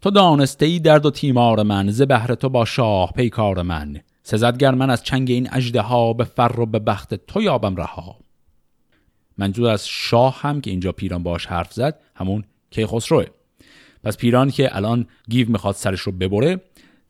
تو 0.00 0.10
دانسته 0.10 0.66
ای 0.66 0.78
درد 0.78 1.06
و 1.06 1.10
تیمار 1.10 1.62
من 1.62 1.90
ز 1.90 2.02
بهر 2.02 2.34
تو 2.34 2.48
با 2.48 2.64
شاه 2.64 3.12
پیکار 3.12 3.62
من. 3.62 4.00
سزدگر 4.22 4.74
من 4.74 4.90
از 4.90 5.02
چنگ 5.02 5.30
این 5.30 5.48
اجده 5.52 5.80
ها 5.80 6.12
به 6.12 6.24
فر 6.24 6.60
و 6.60 6.66
به 6.66 6.78
بخت 6.78 7.14
تو 7.14 7.42
یابم 7.42 7.76
رها. 7.76 8.16
منظور 9.38 9.68
از 9.68 9.88
شاه 9.88 10.40
هم 10.40 10.60
که 10.60 10.70
اینجا 10.70 10.92
پیران 10.92 11.22
باش 11.22 11.46
حرف 11.46 11.72
زد 11.72 12.00
همون 12.14 12.44
کیخسروه. 12.70 13.26
پس 14.04 14.16
پیران 14.16 14.50
که 14.50 14.76
الان 14.76 15.06
گیو 15.28 15.50
می‌خواد 15.50 15.74
سرش 15.74 16.00
رو 16.00 16.12
ببره 16.12 16.60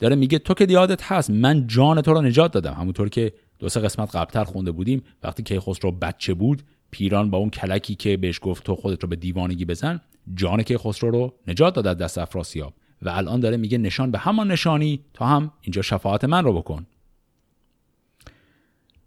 داره 0.03 0.17
میگه 0.17 0.39
تو 0.39 0.55
که 0.55 0.67
دیادت 0.67 1.13
هست 1.13 1.31
من 1.31 1.67
جان 1.67 2.01
تو 2.01 2.13
رو 2.13 2.23
نجات 2.23 2.53
دادم. 2.53 2.75
همونطور 2.75 3.09
که 3.09 3.33
دو 3.59 3.69
سه 3.69 3.81
قسمت 3.81 4.17
قبلتر 4.17 4.45
خونده 4.45 4.73
بودیم 4.73 5.03
وقتی 5.23 5.43
کیخسرو 5.43 5.93
بچه 5.93 6.35
بود 6.35 6.63
پیران 6.91 7.31
با 7.31 7.39
اون 7.39 7.51
کلکی 7.51 7.95
که 7.95 8.17
بهش 8.17 8.39
گفت 8.43 8.65
تو 8.65 8.77
خودت 8.77 9.03
رو 9.03 9.09
به 9.09 9.17
دیوانگی 9.17 9.65
بزن 9.65 10.01
جان 10.35 10.63
کیخسرو 10.63 11.11
رو 11.11 11.35
نجات 11.47 11.75
داد 11.75 11.99
دست 11.99 12.19
افراسیاب. 12.19 12.75
و 13.03 13.09
الان 13.09 13.41
داره 13.41 13.57
میگه 13.57 13.79
نشان 13.79 14.11
به 14.11 14.19
همان 14.19 14.51
نشانی 14.51 15.01
تا 15.15 15.27
هم 15.27 15.53
اینجا 15.61 15.83
شفاعت 15.83 16.25
من 16.25 16.45
رو 16.45 16.53
بکن. 16.53 16.87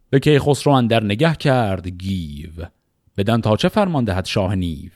به 0.09 0.19
کیخسرو 0.19 0.73
اندر 0.73 1.03
نگه 1.03 1.35
کرد 1.35 1.87
گیو. 1.87 2.51
بدن 3.17 3.41
تا 3.41 3.55
چه 3.55 3.69
فرمان 3.69 4.03
دهد 4.03 4.25
شاه 4.25 4.55
نیو؟ 4.55 4.91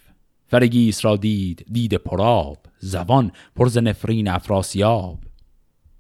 فرگیس 0.48 1.06
را 1.06 1.16
دید 1.16 1.66
دید 1.72 1.94
پراب 1.94 2.58
زبان 2.80 3.32
پرز 3.56 3.78
نفرین 3.78 4.28
افراسیاب. 4.28 5.29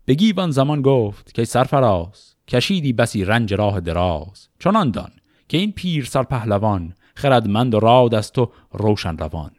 به 0.09 0.15
گیوان 0.15 0.51
زمان 0.51 0.81
گفت 0.81 1.33
که 1.33 1.45
سرفراز 1.45 2.35
کشیدی 2.47 2.93
بسی 2.93 3.25
رنج 3.25 3.53
راه 3.53 3.79
دراز. 3.79 4.47
چنان 4.59 4.91
دان 4.91 5.11
که 5.47 5.57
این 5.57 5.71
پیر 5.71 6.05
سر 6.05 6.23
پهلوان 6.23 6.93
خردمند 7.15 7.73
و 7.73 7.79
راد 7.79 8.15
است 8.15 8.39
و 8.39 8.51
روشن 8.71 9.17
روان. 9.17 9.51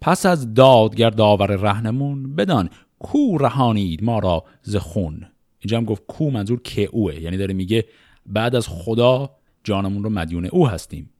پس 0.00 0.26
از 0.26 0.54
دادگر 0.54 1.10
داور 1.10 1.56
رهنمون 1.56 2.36
بدان 2.36 2.70
کو 2.98 3.38
رهانید 3.38 4.04
ما 4.04 4.18
را 4.18 4.44
ز 4.62 4.76
خون. 4.76 5.26
اینجا 5.58 5.78
هم 5.78 5.84
گفت 5.84 6.02
کو 6.08 6.30
منظور 6.30 6.60
که 6.62 6.88
اوه. 6.92 7.20
یعنی 7.20 7.36
داره 7.36 7.54
میگه 7.54 7.84
بعد 8.26 8.56
از 8.56 8.68
خدا 8.68 9.30
جانمون 9.64 10.04
رو 10.04 10.10
مدیون 10.10 10.44
او 10.44 10.68
هستیم. 10.68 11.10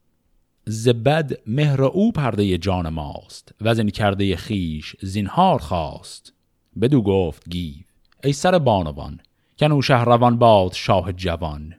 زبد 0.65 1.31
مهر 1.47 1.83
او 1.83 2.11
پرده 2.11 2.57
جان 2.57 2.89
ماست. 2.89 3.55
وزن 3.61 3.89
کرده 3.89 4.35
خیش 4.35 4.95
زینهار 5.01 5.59
خواست. 5.59 6.33
بدو 6.81 7.01
گفت 7.01 7.49
گیو. 7.49 7.90
ای 8.23 8.33
سر 8.33 8.59
بانوان 8.59 9.19
کنو 9.59 9.81
شهروان 9.81 10.37
باد 10.37 10.73
شاه 10.73 11.13
جوان. 11.13 11.73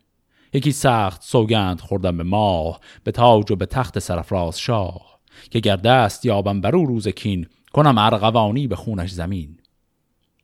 یکی 0.53 0.73
سخت 0.73 1.23
سوگند 1.23 1.81
خوردم 1.81 2.17
به 2.17 2.23
ماه 2.23 2.81
به 3.05 3.13
تاج 3.13 3.51
و 3.51 3.57
به 3.57 3.67
تخت 3.67 3.99
سرفراز 3.99 4.61
شاه. 4.61 5.21
که 5.51 5.61
گر 5.61 5.77
دست 5.77 6.27
یابم 6.27 6.61
برو 6.61 6.87
روز 6.87 7.09
کین 7.09 7.47
کنم 7.73 7.99
ارغوانی 7.99 8.67
به 8.67 8.77
خونش 8.77 9.11
زمین. 9.11 9.59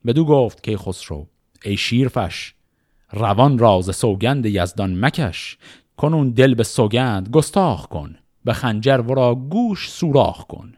بدو 0.07 0.25
گفت 0.25 0.63
که 0.63 0.77
خسرو 0.77 1.27
ای 1.65 1.77
شیرفش 1.77 2.55
روان 3.13 3.59
راز 3.59 3.97
سوگند 3.97 4.47
یزدان 4.47 5.05
مکش. 5.05 5.59
کنون 5.97 6.31
دل 6.31 6.55
به 6.55 6.65
سوگند 6.65 7.29
گستاخ 7.29 7.87
کن 7.87 8.17
به 8.45 8.53
خنجر 8.53 9.01
ورا 9.01 9.35
گوش 9.35 9.91
سوراخ 9.91 10.45
کن. 10.47 10.73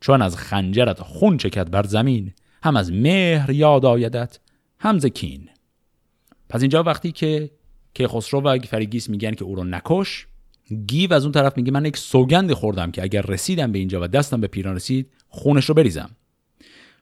چون 0.00 0.22
از 0.22 0.36
خنجرت 0.36 1.02
خون 1.02 1.36
چکد 1.36 1.70
بر 1.70 1.86
زمین 1.86 2.32
هم 2.62 2.76
از 2.76 2.92
مهر 2.92 3.50
یاد 3.50 3.84
آیدت 3.84 4.38
هم 4.84 4.98
زکین 4.98 5.48
پس 6.48 6.60
اینجا 6.60 6.82
وقتی 6.82 7.12
که 7.12 7.50
که 7.94 8.08
خسرو 8.08 8.40
و 8.40 8.58
فریگیس 8.58 9.08
میگن 9.08 9.34
که 9.34 9.44
او 9.44 9.54
رو 9.54 9.64
نکش 9.64 10.26
گیو 10.86 11.12
از 11.12 11.22
اون 11.22 11.32
طرف 11.32 11.56
میگه 11.56 11.72
من 11.72 11.84
یک 11.84 11.96
سوگند 11.96 12.52
خوردم 12.52 12.90
که 12.90 13.02
اگر 13.02 13.22
رسیدم 13.22 13.72
به 13.72 13.78
اینجا 13.78 14.00
و 14.02 14.06
دستم 14.06 14.40
به 14.40 14.46
پیران 14.46 14.74
رسید 14.74 15.10
خونش 15.28 15.64
رو 15.64 15.74
بریزم. 15.74 16.10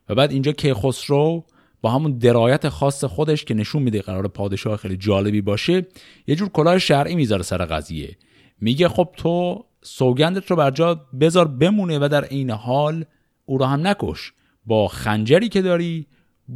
و 0.08 0.14
بعد 0.14 0.32
اینجا 0.32 0.52
که 0.52 0.74
خسرو 0.74 1.44
با 1.80 1.90
همون 1.90 2.18
درایت 2.18 2.68
خاص 2.68 3.04
خودش 3.04 3.44
که 3.44 3.54
نشون 3.54 3.82
میده 3.82 4.02
قرار 4.02 4.28
پادشاه 4.28 4.76
خیلی 4.76 4.96
جالبی 4.96 5.40
باشه 5.40 5.86
یه 6.26 6.34
جور 6.34 6.48
کلاه 6.48 6.78
شرعی 6.78 7.14
می‌ذاره 7.14 7.42
سر 7.42 7.64
قضیه. 7.64 8.16
میگه 8.60 8.88
خب 8.88 9.08
تو 9.16 9.64
سوگندت 9.82 10.50
رو 10.50 10.56
بر 10.56 10.70
جا 10.70 10.94
بذار 11.20 11.48
بمونه 11.48 11.98
و 11.98 12.08
در 12.08 12.24
عین 12.24 12.50
حال 12.50 13.04
او 13.44 13.58
رو 13.58 13.64
هم 13.64 13.86
نکش. 13.86 14.32
با 14.66 14.88
خنجری 14.88 15.48
که 15.48 15.62
داری 15.62 16.06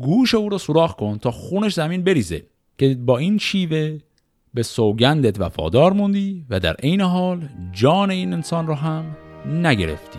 گوش 0.00 0.34
او 0.34 0.48
رو 0.48 0.58
سوراخ 0.58 0.94
کن 0.94 1.18
تا 1.18 1.30
خونش 1.30 1.74
زمین 1.74 2.04
بریزه 2.04 2.46
که 2.78 2.94
با 2.94 3.18
این 3.18 3.38
شیوه 3.38 3.98
به 4.54 4.62
سوگندت 4.62 5.40
وفادار 5.40 5.92
موندی 5.92 6.46
و 6.50 6.60
در 6.60 6.74
عین 6.74 7.00
حال 7.00 7.48
جان 7.72 8.10
این 8.10 8.32
انسان 8.32 8.66
رو 8.66 8.74
هم 8.74 9.16
نگرفتی. 9.46 10.18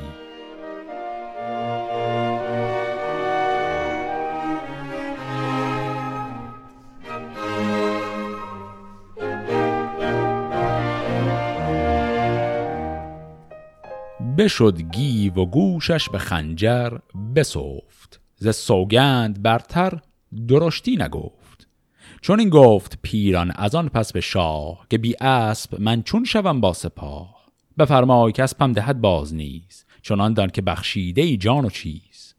بشد 14.38 14.82
گیو 14.82 15.34
و 15.34 15.46
گوشش 15.46 16.10
به 16.10 16.18
خنجر 16.18 16.98
بسفت. 17.36 18.27
ز 18.38 18.56
سوگند 18.56 19.42
برتر 19.42 20.00
درشتی 20.48 20.96
نگفت. 20.96 21.68
چون 22.22 22.40
این 22.40 22.50
گفت 22.50 23.00
پیران 23.02 23.52
از 23.56 23.76
آن 23.76 23.90
پس 23.90 24.14
به 24.14 24.22
شاه 24.22 24.86
که 24.90 24.98
بی 24.98 25.16
اسب 25.22 25.82
من 25.82 26.04
چون 26.04 26.24
شوم 26.24 26.62
با 26.62 26.74
سپاه. 26.74 27.38
بفرمای 27.78 28.32
که 28.32 28.44
اسبم 28.44 28.74
دهد 28.74 29.02
باز 29.02 29.34
نیز 29.34 29.86
چون 30.02 30.34
دان 30.34 30.50
که 30.50 30.62
بخشیده 30.62 31.22
ای 31.22 31.38
جان 31.38 31.66
و 31.66 31.70
چیز. 31.70 32.36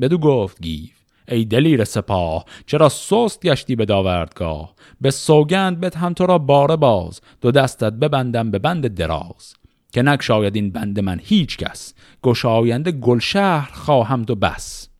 بدو 0.00 0.18
گفت 0.18 0.62
گیو 0.62 0.90
ای 1.28 1.44
دلیر 1.44 1.84
سپاه 1.84 2.44
چرا 2.66 2.88
سست 2.88 3.42
گشتی 3.42 3.76
به 3.76 3.84
داوردگاه؟ 3.84 4.74
به 5.00 5.10
سوگند 5.10 5.80
بدهم 5.80 6.12
تو 6.12 6.26
را 6.26 6.38
باره 6.38 6.76
باز 6.76 7.20
دو 7.40 7.50
دستت 7.50 7.92
ببندم 7.92 8.50
به 8.50 8.58
بند 8.58 8.94
دراز. 8.94 9.54
که 9.92 10.02
نکشاید 10.02 10.56
این 10.56 10.70
بند 10.70 11.00
من 11.00 11.20
هیچ 11.22 11.56
کس 11.56 11.94
گشاینده 12.22 12.92
گلشهر 12.92 13.70
خواهم 13.72 14.24
تو 14.24 14.34
بس. 14.34 14.91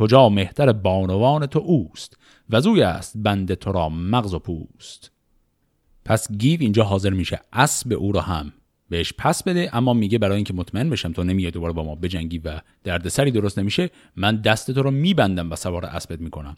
کجا 0.00 0.28
مهتر 0.28 0.72
بانوان 0.72 1.46
تو 1.46 1.58
اوست 1.58 2.16
و 2.50 2.60
زوی 2.60 2.82
است 2.82 3.12
بند 3.16 3.54
تو 3.54 3.72
را 3.72 3.88
مغز 3.88 4.34
و 4.34 4.38
پوست. 4.38 5.10
پس 6.04 6.32
گیو 6.32 6.60
اینجا 6.60 6.84
حاضر 6.84 7.10
میشه 7.10 7.40
اسب 7.52 7.92
او 7.92 8.12
را 8.12 8.20
هم 8.20 8.52
بهش 8.88 9.12
پس 9.18 9.42
بده 9.42 9.70
اما 9.72 9.94
میگه 9.94 10.18
برای 10.18 10.36
اینکه 10.36 10.54
مطمئن 10.54 10.90
بشم 10.90 11.12
تو 11.12 11.24
نمیای 11.24 11.50
دوباره 11.50 11.72
با 11.72 11.84
ما 11.84 11.94
بجنگی 11.94 12.38
و 12.38 12.60
دردسری 12.84 13.30
درست 13.30 13.58
نمیشه 13.58 13.90
من 14.16 14.36
دست 14.36 14.70
تو 14.70 14.82
رو 14.82 14.90
میبندم 14.90 15.52
و 15.52 15.56
سوار 15.56 15.84
اسبت 15.84 16.20
می‌کنم. 16.20 16.56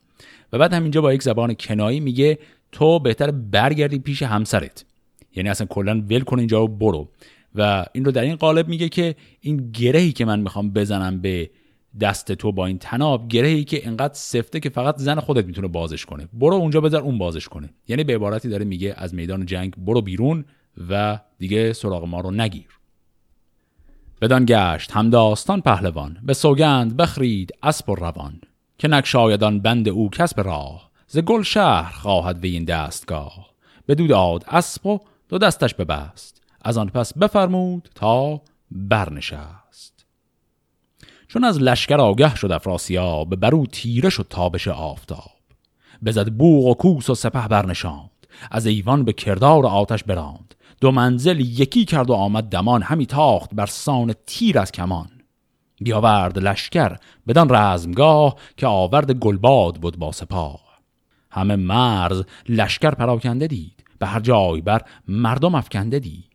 و 0.53 0.59
بعد 0.59 0.73
همینجا 0.73 1.01
با 1.01 1.15
یک 1.15 1.23
زبان 1.23 1.55
کنایی 1.55 2.01
میگه 2.01 2.39
تو 2.73 2.99
بهتر 2.99 3.31
برگردی 3.31 3.99
پیش 3.99 4.23
همسرت. 4.23 4.85
یعنی 5.37 5.49
اصلا 5.49 5.67
کلا 5.67 6.01
ول 6.11 6.21
کن 6.21 6.39
اینجا 6.39 6.59
رو 6.59 6.69
برو. 6.69 7.09
و 7.55 7.87
این 7.93 8.05
رو 8.05 8.13
در 8.13 8.23
این 8.23 8.37
قالب 8.37 8.69
میگه 8.69 8.89
که 8.89 9.15
این 9.41 9.71
گرهی 9.71 10.13
که 10.13 10.25
من 10.25 10.41
می‌خوام 10.41 10.71
بزنم 10.71 11.21
به 11.21 11.51
دست 12.01 12.33
تو 12.33 12.53
با 12.53 12.67
این 12.67 12.79
تناب 12.79 13.29
گرهی 13.29 13.65
که 13.65 13.87
انقدر 13.87 14.15
سفته 14.15 14.61
که 14.61 14.69
فقط 14.69 14.97
زن 14.99 15.21
خودت 15.21 15.47
می‌تونه 15.47 15.69
بازش 15.69 16.05
کنه. 16.05 16.29
برو 16.33 16.55
اونجا 16.55 16.81
بذار 16.81 17.03
اون 17.03 17.19
بازش 17.19 17.49
کنه. 17.49 17.71
یعنی 17.89 18.05
به 18.05 18.15
عبارتی 18.15 18.49
داره 18.49 18.65
میگه 18.65 18.95
از 18.97 19.15
میدان 19.15 19.47
جنگ 19.47 19.75
برو 19.77 20.03
بیرون 20.03 20.45
و 20.91 21.19
دیگه 21.39 21.73
سراغ 21.73 22.05
ما 22.05 22.21
رو 22.21 22.31
نگیر. 22.31 22.69
بدان 24.21 24.45
گشت 24.49 24.93
هم 24.93 25.11
داستان 25.11 25.61
پهلوان 25.61 26.19
به 26.23 26.35
سوگند 26.35 26.97
بخرید 26.97 27.53
اسب 27.63 27.91
و 27.91 27.95
روان. 27.95 28.41
که 28.79 28.89
نکشایدان 28.89 29.61
بند 29.61 29.89
او 29.89 30.11
کسب 30.11 30.41
راه 30.41 30.91
ز 31.07 31.19
گل 31.19 31.43
شهر 31.43 31.93
خواهد 31.93 32.41
به 32.41 32.49
این 32.49 32.65
دستگاه. 32.65 33.53
بدو 33.89 34.07
داد 34.07 34.45
اسب 34.49 34.87
و 34.87 34.99
دو 35.29 35.39
دستش 35.39 35.75
ببست 35.75 36.43
از 36.63 36.79
آن 36.79 36.89
پس 36.89 37.19
بفرمود 37.19 37.89
تا 37.95 38.43
برنشست. 38.71 39.62
چون 41.33 41.45
از 41.45 41.62
لشکر 41.62 42.01
آگه 42.01 42.35
شد 42.35 42.53
افراسیاب 42.53 43.37
برو 43.37 43.67
تیره 43.67 44.11
شد 44.11 44.27
تابش 44.31 44.69
آفتاب. 44.69 45.31
بزد 46.05 46.29
بوغ 46.29 46.67
و 46.67 46.75
کوس 46.75 47.11
و 47.11 47.15
سپه 47.15 47.49
برنشاند. 47.49 48.11
از 48.51 48.67
ایوان 48.67 49.05
به 49.05 49.12
کردار 49.12 49.67
آتش 49.67 50.05
براند. 50.05 50.55
دو 50.81 50.91
منزل 50.91 51.41
یکی 51.41 51.85
کرد 51.85 52.11
و 52.11 52.15
آمد 52.15 52.45
دمان. 52.45 52.83
همی 52.83 53.07
تاخت 53.07 53.51
بر 53.55 53.67
سان 53.67 54.15
تیر 54.27 54.59
از 54.59 54.73
کمان. 54.73 55.09
بیاورد 55.81 56.39
لشکر 56.39 56.97
بدان 57.29 57.55
رزمگاه 57.55 58.37
که 58.57 58.67
آورد 58.67 59.11
گلباد 59.11 59.77
بود 59.77 59.99
با 59.99 60.12
سپاه. 60.12 60.61
همه 61.31 61.57
مرز 61.57 62.23
لشکر 62.49 62.91
پراکنده 62.91 63.47
دید. 63.47 63.85
به 63.99 64.07
هر 64.07 64.21
جای 64.21 64.61
بر 64.61 64.83
مردم 65.09 65.55
افکنده 65.55 65.99
دید. 65.99 66.32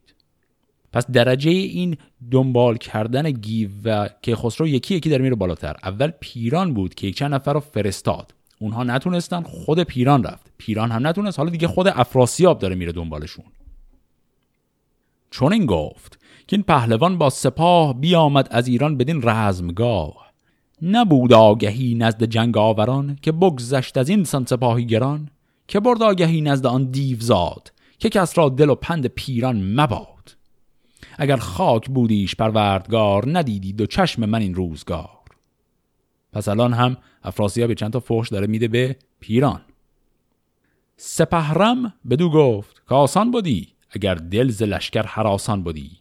پس 0.98 1.12
درجه 1.12 1.51
این 1.51 1.98
دنبال 2.32 2.77
کردن 2.77 3.32
گیو 3.32 3.70
و 3.84 4.10
که 4.22 4.36
خسرو 4.36 4.68
یکی 4.68 4.96
یکی 4.96 5.10
در 5.10 5.18
میره 5.18 5.36
بالاتر. 5.36 5.75
اول 5.84 6.12
پیران 6.20 6.74
بود 6.74 6.96
که 6.96 7.08
یک 7.08 7.16
چند 7.16 7.34
نفر 7.34 7.54
رو 7.54 7.60
فرستاد. 7.60 8.34
اونها 8.60 8.84
نتونستن 8.84 9.42
خود 9.42 9.84
پیران 9.84 10.24
رفت. 10.24 10.51
پیران 10.58 10.92
هم 10.92 11.08
نتونست. 11.08 11.39
حالا 11.39 11.50
دیگه 11.50 11.68
خود 11.68 11.88
افراسیاب 11.88 12.60
داره 12.60 12.75
میره 12.75 12.92
دنبالشون. 12.92 13.46
چون 15.32 15.54
این 15.54 15.66
گفت 15.66 16.20
که 16.48 16.56
این 16.56 16.63
پهلوان 16.63 17.18
با 17.18 17.30
سپاه 17.30 18.00
بیامد 18.00 18.48
از 18.51 18.68
ایران 18.68 18.98
بدین 18.98 19.22
رزمگاه. 19.24 20.34
نبود 20.82 21.34
آگهی 21.34 21.96
نزد 21.96 22.24
جنگ 22.24 22.58
آوران 22.58 23.18
که 23.22 23.32
بگذشت 23.32 23.98
از 23.98 24.10
این 24.10 24.24
سان 24.24 24.46
سپاهی 24.46 24.86
گران 24.86 25.30
که 25.68 25.80
برد 25.80 26.04
آگهی 26.04 26.42
نزد 26.42 26.66
آن 26.66 26.86
دیو 26.92 27.18
زاد 27.20 27.72
که 28.00 28.10
کس 28.10 28.38
را 28.38 28.50
دل 28.50 28.70
و 28.70 28.75
پند 28.75 29.08
پیران 29.08 29.82
مباد. 29.82 30.37
اگر 31.17 31.38
خاک 31.38 31.89
بودیش 31.89 32.36
پروردگار 32.36 33.38
ندیدید 33.38 33.81
و 33.81 33.86
چشم 33.86 34.25
من 34.25 34.41
این 34.41 34.55
روزگار. 34.55 35.09
پس 36.33 36.47
الان 36.47 36.74
هم 36.74 36.97
افراسیاب 37.24 37.74
چند 37.74 37.93
تا 37.93 38.00
فحش 38.00 38.29
داره 38.29 38.47
میده 38.47 38.67
به 38.67 38.95
پیران. 39.19 39.62
سپهرم 40.97 41.93
بدو 42.09 42.29
گفت 42.29 42.81
که 42.89 42.95
آسان 42.95 43.31
بودی 43.31 43.67
اگر 43.89 44.15
دل 44.15 44.50
ز 44.50 44.63
لشکر 44.63 45.01
حراسان 45.01 45.63
بودی. 45.63 45.91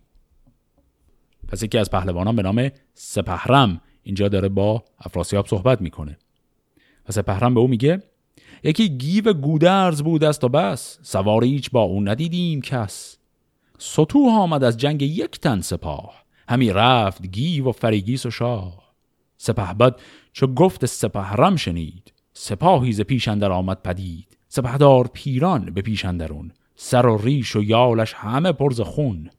پس 1.49 1.63
یکی 1.63 1.79
از 1.79 1.91
پهلوانان 1.91 2.37
به 2.37 2.43
نام 2.43 2.71
سپهرم 2.95 3.81
اینجا 4.03 4.29
داره 4.29 4.49
با 4.49 4.85
افراسیاب 4.99 5.47
صحبت 5.47 5.81
می‌کنه. 5.81 6.19
و 7.09 7.13
سپهرم 7.13 7.55
به 7.55 7.61
او 7.61 7.69
میگه 7.69 8.03
یکی 8.63 8.89
گیو 8.89 9.33
گودرز 9.33 10.03
بوده‌ست 10.03 10.45
و 10.45 10.49
بس 10.49 10.99
سواری 11.03 11.49
هیچ 11.49 11.71
با 11.71 11.83
او 11.83 12.01
ندیدیم 12.01 12.61
کس. 12.61 13.16
ستوه 13.79 14.35
آمد 14.35 14.65
از 14.65 14.77
جنگ 14.77 15.03
یک 15.03 15.41
تن 15.41 15.61
سپاه 15.61 16.25
همی 16.49 16.73
رفت 16.73 17.27
گیو 17.27 17.69
و 17.69 17.73
فریگیس 17.73 18.27
و 18.27 18.31
شاه. 18.31 18.95
سپهبد 19.39 20.01
چو 20.33 20.47
گفت 20.47 20.87
سپهرم 20.87 21.57
شنید 21.57 22.13
سپاهی 22.33 22.93
ز 22.93 23.01
پیش 23.01 23.29
اندر 23.29 23.53
آمد 23.53 23.83
پدید. 23.83 24.39
سپهدار 24.49 25.11
پیران 25.13 25.65
به 25.65 25.83
پیش 25.83 26.05
اندرون 26.05 26.53
سر 26.77 27.07
و 27.07 27.19
ریش 27.19 27.57
و 27.57 27.63
یالش 27.63 28.15
همه 28.15 28.53
پر 28.53 28.71
ز 28.71 28.81
خون. 28.81 29.31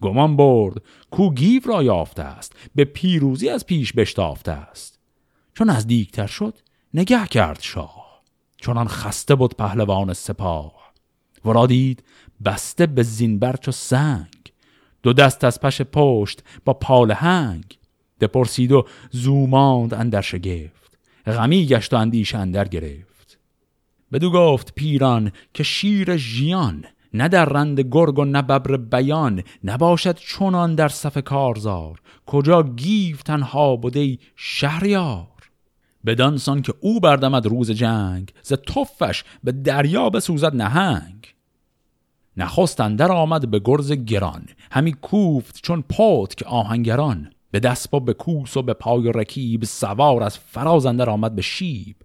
گمان 0.00 0.36
برد 0.36 0.82
کو 1.10 1.30
گیو 1.34 1.62
را 1.64 1.82
یافته 1.82 2.22
است 2.22 2.56
به 2.74 2.84
پیروزی 2.84 3.48
از 3.48 3.66
پیش 3.66 3.92
بشتافته 3.92 4.52
است. 4.52 4.98
چون 5.54 5.70
از 5.70 5.86
دیگتر 5.86 6.26
شد 6.26 6.58
نگه 6.94 7.26
کرد 7.26 7.58
شاه. 7.62 8.22
چونان 8.56 8.88
خسته 8.88 9.34
بود 9.34 9.56
پهلوان 9.56 10.12
سپاه. 10.12 10.92
ورا 11.44 11.66
دید 11.66 12.02
بسته 12.44 12.86
به 12.86 13.02
زینبرچ 13.02 13.68
و 13.68 13.72
سنگ. 13.72 14.52
دو 15.02 15.12
دست 15.12 15.44
از 15.44 15.60
پش 15.60 15.82
پشت 15.82 16.42
با 16.64 16.72
پال 16.72 17.10
هنگ. 17.10 17.78
دپرسید 18.20 18.72
و 18.72 18.86
زوماند 19.10 19.94
اندر 19.94 20.20
شگفت. 20.20 20.98
غمی 21.26 21.66
گشت 21.66 21.94
و 21.94 21.96
اندیش 21.96 22.34
اندر 22.34 22.68
گرفت. 22.68 23.38
بدو 24.12 24.30
گفت 24.30 24.74
پیران 24.74 25.32
که 25.54 25.62
شیر 25.62 26.16
ژیان 26.16 26.84
نه 27.14 27.28
در 27.28 27.44
رند 27.44 27.80
گرگ 27.80 28.18
و 28.18 28.24
نه 28.24 28.42
ببر 28.42 28.76
بیان. 28.76 29.42
نباشد 29.64 30.16
چونان 30.16 30.74
در 30.74 30.88
صف 30.88 31.18
کارزار. 31.18 32.00
کجا 32.26 32.62
گیف 32.62 33.22
تنها 33.22 33.76
بوده 33.76 34.18
شهریار؟ 34.36 35.26
بدانسان 36.06 36.62
که 36.62 36.74
او 36.80 37.00
بردمد 37.00 37.46
روز 37.46 37.70
جنگ 37.70 38.32
ز 38.42 38.52
توفش 38.52 39.24
به 39.44 39.52
دریا 39.52 40.10
بسوزد 40.10 40.56
نهنگ. 40.56 41.35
نخست 42.36 42.80
اندر 42.80 43.12
آمد 43.12 43.50
به 43.50 43.60
گرز 43.64 43.92
گران 43.92 44.46
همی 44.72 44.92
کوفت 44.92 45.60
چون 45.62 45.84
پات 45.88 46.34
که 46.34 46.44
آهنگران 46.44 47.30
به 47.50 47.60
دست 47.60 47.90
با 47.90 47.98
به 48.00 48.12
کوس 48.12 48.56
و 48.56 48.62
به 48.62 48.74
پای 48.74 49.12
رکیب 49.12 49.64
سوار 49.64 50.22
از 50.22 50.38
فراز 50.38 50.86
اندر 50.86 51.10
آمد 51.10 51.34
به 51.34 51.42
شیب. 51.42 51.96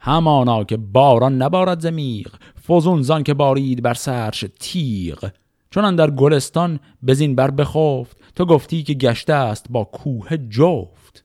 همانا 0.00 0.64
که 0.64 0.76
باران 0.76 1.42
نبارد 1.42 1.80
زمیغ 1.80 2.28
فوزون 2.62 3.02
زان 3.02 3.22
که 3.22 3.34
بارید 3.34 3.82
بر 3.82 3.94
سرش 3.94 4.44
تیغ. 4.60 5.30
چون 5.70 5.96
در 5.96 6.10
گلستان 6.10 6.80
بزین 7.06 7.34
بر 7.34 7.50
بخفت 7.50 8.16
تو 8.34 8.46
گفتی 8.46 8.82
که 8.82 8.94
گشته 8.94 9.32
است 9.32 9.66
با 9.70 9.84
کوه 9.84 10.36
جفت. 10.36 11.24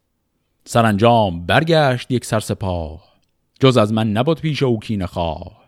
سرانجام 0.66 1.46
برگشت 1.46 2.12
یک 2.12 2.26
سرسپاه 2.26 3.04
جز 3.60 3.78
از 3.78 3.94
من 3.94 4.12
نبود 4.12 4.42
پیش 4.42 4.64
او 4.64 4.80
کین 4.80 5.06
خواه. 5.06 5.64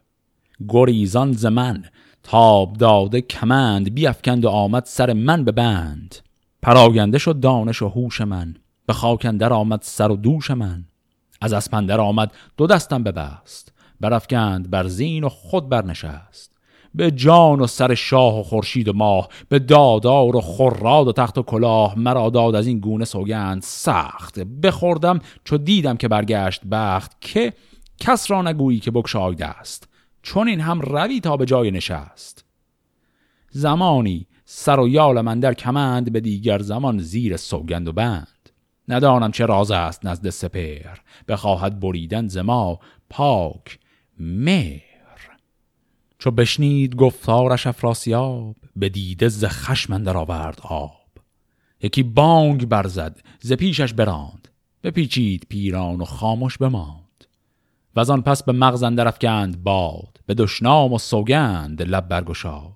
گریزان 0.70 1.32
ز 1.32 1.46
من 1.46 1.84
تاب 2.28 2.74
داده 2.74 3.22
کمند 3.22 3.94
بیافکند 3.94 4.46
و 4.46 4.50
آمد 4.50 4.86
سر 4.86 5.14
من 5.14 5.44
به 5.44 5.52
بند. 5.52 6.16
پراگنده 6.62 7.18
شد 7.18 7.40
دانش 7.40 7.82
و 7.82 7.88
هوش 7.88 8.22
من 8.22 8.56
به 8.86 8.94
خاکندر 8.94 9.54
آمد 9.54 9.80
سر 9.84 10.12
و 10.12 10.16
دوش 10.16 10.52
من. 10.52 10.86
از 11.42 11.54
اسپندر 11.54 12.00
آمد 12.00 12.32
دو 12.58 12.68
دستم 12.68 13.04
ببست 13.04 13.74
برافکند 14.02 14.70
بر 14.70 14.88
زین 14.88 15.24
و 15.24 15.30
خود 15.30 15.70
برنشست. 15.70 16.52
به 16.96 17.12
جان 17.12 17.60
و 17.60 17.68
سر 17.68 17.94
شاه 17.94 18.40
و 18.40 18.44
خورشید 18.44 18.88
و 18.88 18.94
ماه 18.94 19.30
به 19.50 19.60
دادار 19.60 20.36
و 20.36 20.42
خراد 20.42 21.08
و 21.08 21.12
تخت 21.12 21.38
و 21.38 21.44
کلاه 21.44 22.00
مرا 22.00 22.30
داد 22.30 22.56
از 22.56 22.68
این 22.68 22.80
گونه 22.80 23.06
سوگند 23.06 23.62
سخت. 23.62 24.40
بخوردم 24.40 25.20
چو 25.44 25.58
دیدم 25.58 25.98
که 25.98 26.08
برگشت 26.08 26.62
بخت 26.72 27.22
که 27.22 27.54
کس 28.00 28.32
را 28.32 28.42
نگویی 28.42 28.80
که 28.80 28.92
بکشایده 28.92 29.46
است 29.46 29.94
چون 30.26 30.48
این 30.48 30.60
هم 30.60 30.82
روی 30.82 31.20
تا 31.20 31.38
به 31.38 31.46
جای 31.46 31.72
نشست. 31.72 32.46
زمانی 33.50 34.28
سر 34.46 34.80
و 34.80 34.88
یال 34.88 35.22
من 35.22 35.40
در 35.40 35.54
کمند 35.54 36.12
به 36.12 36.20
دیگر 36.20 36.60
زمان 36.60 37.00
زیر 37.00 37.38
سوگند 37.38 37.88
و 37.88 37.92
بند. 37.92 38.50
ندانم 38.88 39.32
چه 39.32 39.46
راز 39.46 39.72
است 39.72 40.06
نزد 40.06 40.30
سپر 40.30 40.98
بخواهد 41.28 41.80
بریدن 41.80 42.28
زما 42.28 42.80
پاک 43.10 43.80
مهر. 44.20 44.82
چو 46.20 46.32
بشنید 46.32 46.96
گفتارش 46.96 47.68
افراسیاب 47.68 48.56
به 48.76 48.90
دیده 48.90 49.30
ز 49.30 49.46
خشم 49.46 50.04
در 50.04 50.18
آورد 50.18 50.60
آب. 50.64 51.08
یکی 51.82 52.04
بانگ 52.04 52.66
برزد 52.66 53.22
ز 53.40 53.54
پیشش 53.54 53.94
براند. 53.94 54.48
بپیچید 54.84 55.46
پیران 55.50 56.02
و 56.02 56.06
خاموش 56.06 56.58
بماند. 56.58 57.05
و 57.95 58.12
آن 58.12 58.21
پس 58.21 58.43
به 58.43 58.51
مغز 58.51 58.84
اندر 58.84 59.08
افکند 59.08 59.63
باد 59.63 60.17
به 60.25 60.34
دشنام 60.34 60.93
و 60.93 60.97
سوگند 60.97 61.81
لب 61.81 62.08
برگشاد. 62.08 62.75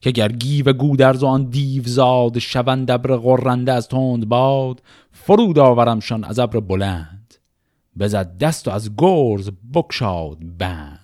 که 0.00 0.10
گر 0.10 0.32
گیو 0.32 0.72
گودرز 0.72 1.22
و 1.22 1.26
آن 1.26 1.44
دیو 1.44 1.82
زاد 1.86 2.38
شوند 2.38 2.90
ابر 2.90 3.16
غرنده 3.16 3.72
از 3.72 3.88
تند 3.88 4.28
باد 4.28 4.82
فرود 5.12 5.58
آورمشان 5.58 6.24
از 6.24 6.38
ابر 6.38 6.60
بلند. 6.60 7.34
بزد 7.98 8.38
دست 8.38 8.68
و 8.68 8.70
از 8.70 8.90
گرز 8.98 9.50
بگشاد 9.74 10.38
بند. 10.58 10.98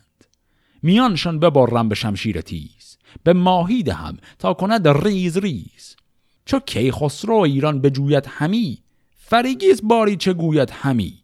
میانشان 0.82 1.38
ببرم 1.38 1.88
به 1.88 1.94
شمشیر 1.94 2.40
تیز 2.40 2.98
به 3.22 3.32
ماهی 3.32 3.82
دهم 3.82 4.16
تا 4.38 4.54
کند 4.54 4.88
ریز 4.88 5.38
ریز. 5.38 5.96
چو 6.44 6.58
کی 6.58 6.92
خسرو 6.92 7.34
ایران 7.34 7.80
بجوید 7.80 8.24
همی 8.28 8.78
فریگیس 9.16 9.80
باری 9.84 10.16
چه 10.16 10.32
گوید 10.32 10.70
همی. 10.70 11.22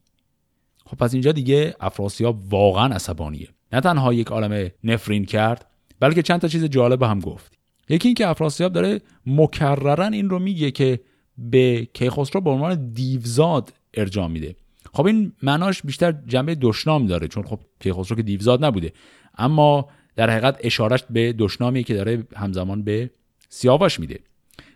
خب 0.86 0.96
پس 0.96 1.12
اینجا 1.12 1.32
دیگه 1.32 1.74
افراسیاب 1.80 2.52
واقعا 2.52 2.94
عصبانیه. 2.94 3.48
نه 3.72 3.80
تنها 3.80 4.14
یک 4.14 4.26
عالم 4.26 4.70
نفرین 4.84 5.24
کرد 5.24 5.66
بلکه 6.00 6.22
چند 6.22 6.40
تا 6.40 6.48
چیز 6.48 6.64
جالب 6.64 7.02
هم 7.02 7.20
گفت. 7.20 7.58
یکی 7.88 8.08
اینکه 8.08 8.28
افراسیاب 8.28 8.72
داره 8.72 9.00
مکررن 9.26 10.12
این 10.12 10.30
رو 10.30 10.38
میگه 10.38 10.70
که 10.70 11.00
به 11.38 11.88
کیخسرو 11.92 12.40
به 12.40 12.50
عنوان 12.50 12.92
دیوزاد 12.92 13.72
ارجاع 13.94 14.28
میده. 14.28 14.56
خب 14.92 15.06
این 15.06 15.32
معناش 15.42 15.82
بیشتر 15.82 16.14
جنبه 16.26 16.54
دشنام 16.54 17.06
داره 17.06 17.28
چون 17.28 17.42
خب 17.42 17.60
کیخسرو 17.80 18.16
که 18.16 18.22
دیوزاد 18.22 18.64
نبوده. 18.64 18.92
اما 19.38 19.88
در 20.16 20.30
حقیقت 20.30 20.58
اشارش 20.60 21.04
به 21.10 21.32
دشنامی 21.32 21.84
که 21.84 21.94
داره 21.94 22.26
همزمان 22.36 22.82
به 22.82 23.10
سیاوش 23.48 24.00
میده. 24.00 24.20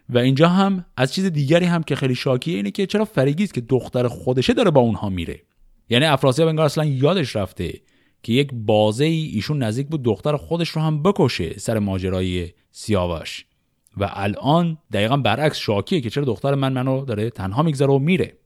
و 0.09 0.19
اینجا 0.19 0.49
هم 0.49 0.85
از 0.97 1.15
چیز 1.15 1.25
دیگری 1.25 1.65
هم 1.65 1.83
که 1.83 1.97
خیلی 1.97 2.15
شاکیه 2.15 2.57
اینه 2.57 2.71
که 2.71 2.87
چرا 2.87 3.05
فریگیز 3.05 3.53
که 3.53 3.61
دختر 3.61 4.09
خودشه 4.09 4.55
داره 4.55 4.71
با 4.71 4.81
اونها 4.81 5.09
میره. 5.09 5.41
یعنی 5.91 6.05
افراسیاب 6.05 6.49
انگار 6.49 6.65
اصلا 6.65 6.85
یادش 6.85 7.37
رفته 7.37 7.81
که 8.23 8.33
یک 8.33 8.51
بازه 8.53 9.05
ای 9.05 9.25
ایشون 9.25 9.63
نزدیک 9.63 9.87
بود 9.87 10.03
دختر 10.03 10.37
خودش 10.37 10.69
رو 10.69 10.83
هم 10.83 11.03
بکشه 11.03 11.59
سر 11.59 11.79
ماجرای 11.79 12.51
سیاوش. 12.71 13.45
و 13.97 14.11
الان 14.13 14.79
دقیقا 14.93 15.17
برعکس 15.17 15.57
شاکیه 15.57 16.01
که 16.01 16.11
چرا 16.11 16.25
دختر 16.25 16.55
من 16.55 16.73
منو 16.73 17.05
داره 17.05 17.31
تنها 17.31 17.63
میگذره 17.63 17.89
و 17.89 17.99
میره. 17.99 18.37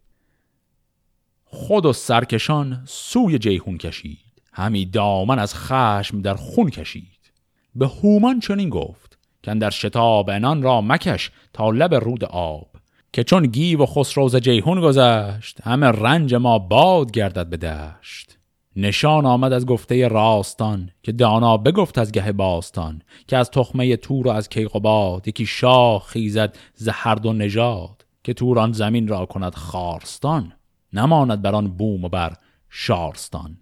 خود 1.44 1.86
و 1.86 1.92
سرکشان 1.92 2.82
سوی 2.86 3.38
جیهون 3.38 3.78
کشید. 3.78 4.18
همی 4.52 4.86
دامن 4.86 5.38
از 5.38 5.54
خشم 5.54 6.20
در 6.20 6.34
خون 6.34 6.70
کشید. 6.70 7.32
به 7.74 7.86
هومان 7.86 8.40
چنین 8.40 8.68
گفت 8.68 9.18
که 9.42 9.54
در 9.54 9.70
شتاب 9.70 10.30
انان 10.30 10.62
را 10.62 10.80
مکش 10.80 11.30
تا 11.52 11.70
لب 11.70 11.94
رود 11.94 12.24
آب. 12.24 12.71
که 13.12 13.24
چون 13.24 13.46
گیو 13.46 13.82
و 13.82 13.86
خسروز 13.86 14.36
جیهون 14.36 14.80
گذشت 14.80 15.60
همه 15.60 15.86
رنج 15.86 16.34
ما 16.34 16.58
باد 16.58 17.10
گردد 17.10 17.46
به 17.46 17.56
دشت. 17.56 18.38
نشان 18.76 19.26
آمد 19.26 19.52
از 19.52 19.66
گفته 19.66 20.08
راستان 20.08 20.90
که 21.02 21.12
دانا 21.12 21.56
بگفت 21.56 21.98
از 21.98 22.12
گه 22.12 22.32
باستان 22.32 23.02
که 23.26 23.36
از 23.36 23.50
تخمه 23.50 23.96
تور 23.96 24.28
و 24.28 24.30
از 24.30 24.48
کیقوباد 24.48 25.28
یکی 25.28 25.46
شاه 25.46 26.02
خیزد 26.06 26.56
زهرد 26.74 27.26
و 27.26 27.32
نژاد 27.32 28.06
که 28.24 28.34
توران 28.34 28.72
زمین 28.72 29.08
را 29.08 29.26
کند 29.26 29.54
خارستان 29.54 30.52
نماند 30.92 31.42
بر 31.42 31.54
آن 31.54 31.68
بوم 31.68 32.04
و 32.04 32.08
بر 32.08 32.32
شارستان. 32.70 33.56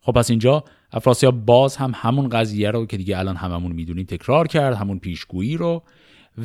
خب 0.00 0.12
پس 0.12 0.30
اینجا 0.30 0.64
افراسیاب 0.92 1.34
باز 1.44 1.76
هم 1.76 1.92
همون 1.94 2.28
قضیه 2.28 2.70
رو 2.70 2.86
که 2.86 2.96
دیگه 2.96 3.18
الان 3.18 3.36
هممون 3.36 3.72
می‌دونیم 3.72 4.06
تکرار 4.06 4.46
کرد 4.46 4.76
همون 4.76 4.98
پیشگویی 4.98 5.56
رو 5.56 5.82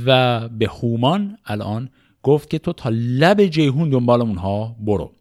و 0.05 0.49
به 0.49 0.67
هومان 0.67 1.37
الان 1.45 1.89
گفت 2.23 2.49
که 2.49 2.59
تو 2.59 2.73
تا 2.73 2.89
لب 2.93 3.45
جیهون 3.45 3.89
دنبال 3.89 4.21
اونها 4.21 4.75
برو. 4.79 5.11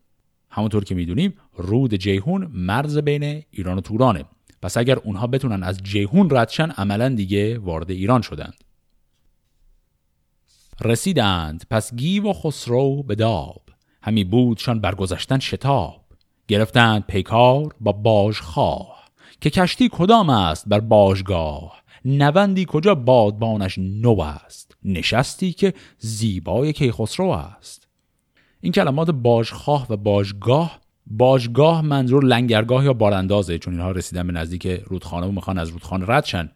همونطور 0.50 0.84
که 0.84 0.94
می‌دونیم 0.94 1.34
رود 1.56 1.94
جیهون 1.94 2.50
مرز 2.54 2.98
بین 2.98 3.42
ایران 3.50 3.78
و 3.78 3.80
تورانه. 3.80 4.24
پس 4.62 4.76
اگر 4.76 4.98
اونها 4.98 5.26
بتونن 5.26 5.62
از 5.62 5.78
جیهون 5.82 6.30
ردشن 6.30 6.70
عملا 6.70 7.08
دیگه 7.08 7.58
وارد 7.58 7.90
ایران 7.90 8.22
شدند. 8.22 8.54
رسیدند. 10.80 11.64
پس 11.70 11.94
گیو 11.94 12.28
و 12.28 12.32
خسرو 12.32 13.02
به 13.02 13.14
داب. 13.14 13.62
همی 14.02 14.24
بودشان 14.24 14.80
برگذشتن 14.80 15.38
شتاب. 15.38 16.04
گرفتند 16.48 17.06
پیکار 17.06 17.74
با 17.80 17.92
باژخواه. 17.92 19.02
که 19.40 19.50
کشتی 19.50 19.88
کدام 19.92 20.30
است 20.30 20.68
بر 20.68 20.80
باژگاه؟ 20.80 21.81
نوندی 22.04 22.66
کجا 22.68 22.94
بادبانش 22.94 23.78
نو 23.78 24.20
است. 24.20 24.76
نشستی 24.84 25.52
که 25.52 25.74
زیبای 25.98 26.72
کیخسرو 26.72 27.28
است. 27.28 27.88
این 28.60 28.72
کلمات 28.72 29.10
باژخواه 29.10 29.86
و 29.90 29.96
باژگاه 29.96 30.80
باژگاه 31.06 31.82
منظور 31.82 32.24
لنگرگاه 32.24 32.84
یا 32.84 32.92
باراندازه 32.92 33.58
چون 33.58 33.74
اینها 33.74 33.90
رسیدن 33.90 34.26
به 34.26 34.32
نزدیک 34.32 34.66
رودخانه 34.66 35.26
و 35.26 35.32
می‌خوان 35.32 35.58
از 35.58 35.68
رودخانه 35.68 36.04
رد 36.08 36.24
شن. 36.24 36.50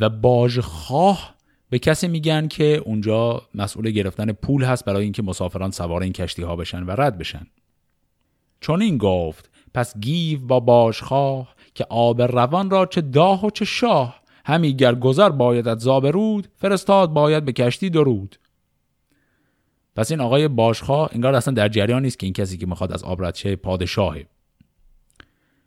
و 0.00 0.08
باژخواه 0.08 1.34
به 1.70 1.78
کسی 1.78 2.08
میگن 2.08 2.48
که 2.48 2.82
اونجا 2.84 3.42
مسئول 3.54 3.90
گرفتن 3.90 4.32
پول 4.32 4.64
هست 4.64 4.84
برای 4.84 5.02
اینکه 5.04 5.22
مسافران 5.22 5.70
سوار 5.70 6.02
این 6.02 6.12
کشتی 6.12 6.42
ها 6.42 6.56
بشن 6.56 6.82
و 6.82 6.90
رد 6.90 7.18
بشن. 7.18 7.46
چون 8.60 8.82
این 8.82 8.98
گفت 8.98 9.50
پس 9.74 9.98
گیو 9.98 10.46
با 10.46 10.60
باشخواه 10.60 11.54
که 11.74 11.86
آب 11.88 12.22
روان 12.22 12.70
را 12.70 12.86
چه 12.86 13.00
داه 13.00 13.46
و 13.46 13.50
چه 13.50 13.64
شاه. 13.64 14.22
همی 14.46 14.76
گر 14.76 14.94
گذر 14.94 15.28
باید 15.28 15.68
از 15.68 15.86
رود 15.86 16.48
فرستاد 16.56 17.10
باید 17.10 17.44
به 17.44 17.52
کشتی 17.52 17.90
درود. 17.90 18.38
پس 19.96 20.10
این 20.10 20.20
آقای 20.20 20.48
باشخواه 20.48 21.10
انگار 21.12 21.34
اصلا 21.34 21.54
در 21.54 21.68
جریان 21.68 22.02
نیست 22.02 22.18
که 22.18 22.26
این 22.26 22.32
کسی 22.32 22.58
که 22.58 22.66
می‌خواد 22.66 22.92
از 22.92 23.04
آب 23.04 23.24
رد 23.24 23.34
شه 23.34 23.56
پادشاهه. 23.56 24.26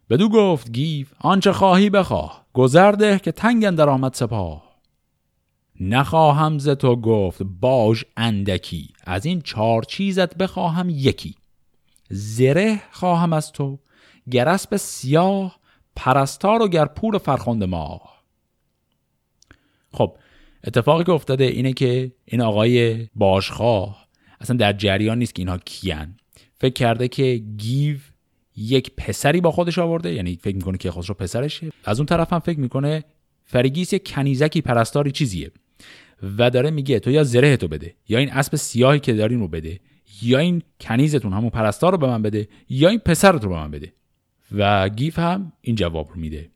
بدو 0.09 0.29
گفت 0.29 0.71
گیو 0.71 1.07
آنچه 1.19 1.51
خواهی 1.51 1.89
بخواه. 1.89 2.45
گذرده 2.53 3.19
که 3.19 3.31
تنگن 3.31 3.75
در 3.75 3.89
آمد 3.89 4.13
سپاه. 4.13 4.63
نخواهم 5.79 6.59
ز 6.59 6.69
تو 6.69 6.95
گفت 6.95 7.43
باج 7.43 8.03
اندکی. 8.17 8.93
از 9.03 9.25
این 9.25 9.41
چهار 9.41 9.83
چیزت 9.83 10.37
بخواهم 10.37 10.89
یکی. 10.89 11.35
زره 12.09 12.81
خواهم 12.91 13.33
از 13.33 13.51
تو 13.51 13.79
گرسب 14.31 14.75
سیاه 14.75 15.59
پرستار 15.95 16.61
و 16.61 16.67
گرپور 16.67 17.17
فرخنده 17.17 17.65
ماه. 17.65 18.18
خب 19.91 20.17
اتفاقی 20.63 21.03
که 21.03 21.11
افتاده 21.11 21.43
اینه 21.43 21.73
که 21.73 22.11
این 22.25 22.41
آقای 22.41 23.07
باژخواه 23.15 24.07
اصلا 24.41 24.57
در 24.57 24.73
جریان 24.73 25.19
نیست 25.19 25.35
که 25.35 25.41
اینها 25.41 25.57
کیان. 25.57 26.15
فکر 26.53 26.73
کرده 26.73 27.07
که 27.07 27.43
گیو 27.57 27.97
یک 28.57 28.91
پسری 28.97 29.41
با 29.41 29.51
خودش 29.51 29.79
آورده 29.79 30.13
یعنی 30.13 30.39
فکر 30.41 30.55
می‌کنه 30.55 30.77
که 30.77 30.91
خودش 30.91 31.09
رو 31.09 31.15
پسرشه. 31.15 31.69
از 31.83 31.99
اون 31.99 32.05
طرف 32.05 32.33
هم 32.33 32.39
فکر 32.39 32.59
می‌کنه 32.59 33.03
فریگیس 33.45 33.93
یک 33.93 34.13
کنیزکی 34.13 34.61
پرستاری 34.61 35.11
چیزیه 35.11 35.51
و 36.37 36.49
داره 36.49 36.71
میگه 36.71 36.99
تو 36.99 37.11
یا 37.11 37.23
زره 37.23 37.57
تو 37.57 37.67
بده 37.67 37.95
یا 38.09 38.19
این 38.19 38.31
اسب 38.31 38.55
سیاهی 38.55 38.99
که 38.99 39.13
دارین 39.13 39.39
رو 39.39 39.47
بده 39.47 39.79
یا 40.21 40.39
این 40.39 40.61
کنیزتون 40.81 41.33
همون 41.33 41.49
پرستار 41.49 41.91
رو 41.91 41.97
به 41.97 42.07
من 42.07 42.21
بده 42.21 42.47
یا 42.69 42.89
این 42.89 42.99
پسرت 42.99 43.43
رو 43.43 43.49
به 43.49 43.55
من 43.55 43.71
بده. 43.71 43.93
و 44.51 44.89
گیو 44.89 45.19
هم 45.19 45.53
این 45.61 45.75
جواب 45.75 46.09
رو 46.09 46.19
میده. 46.19 46.49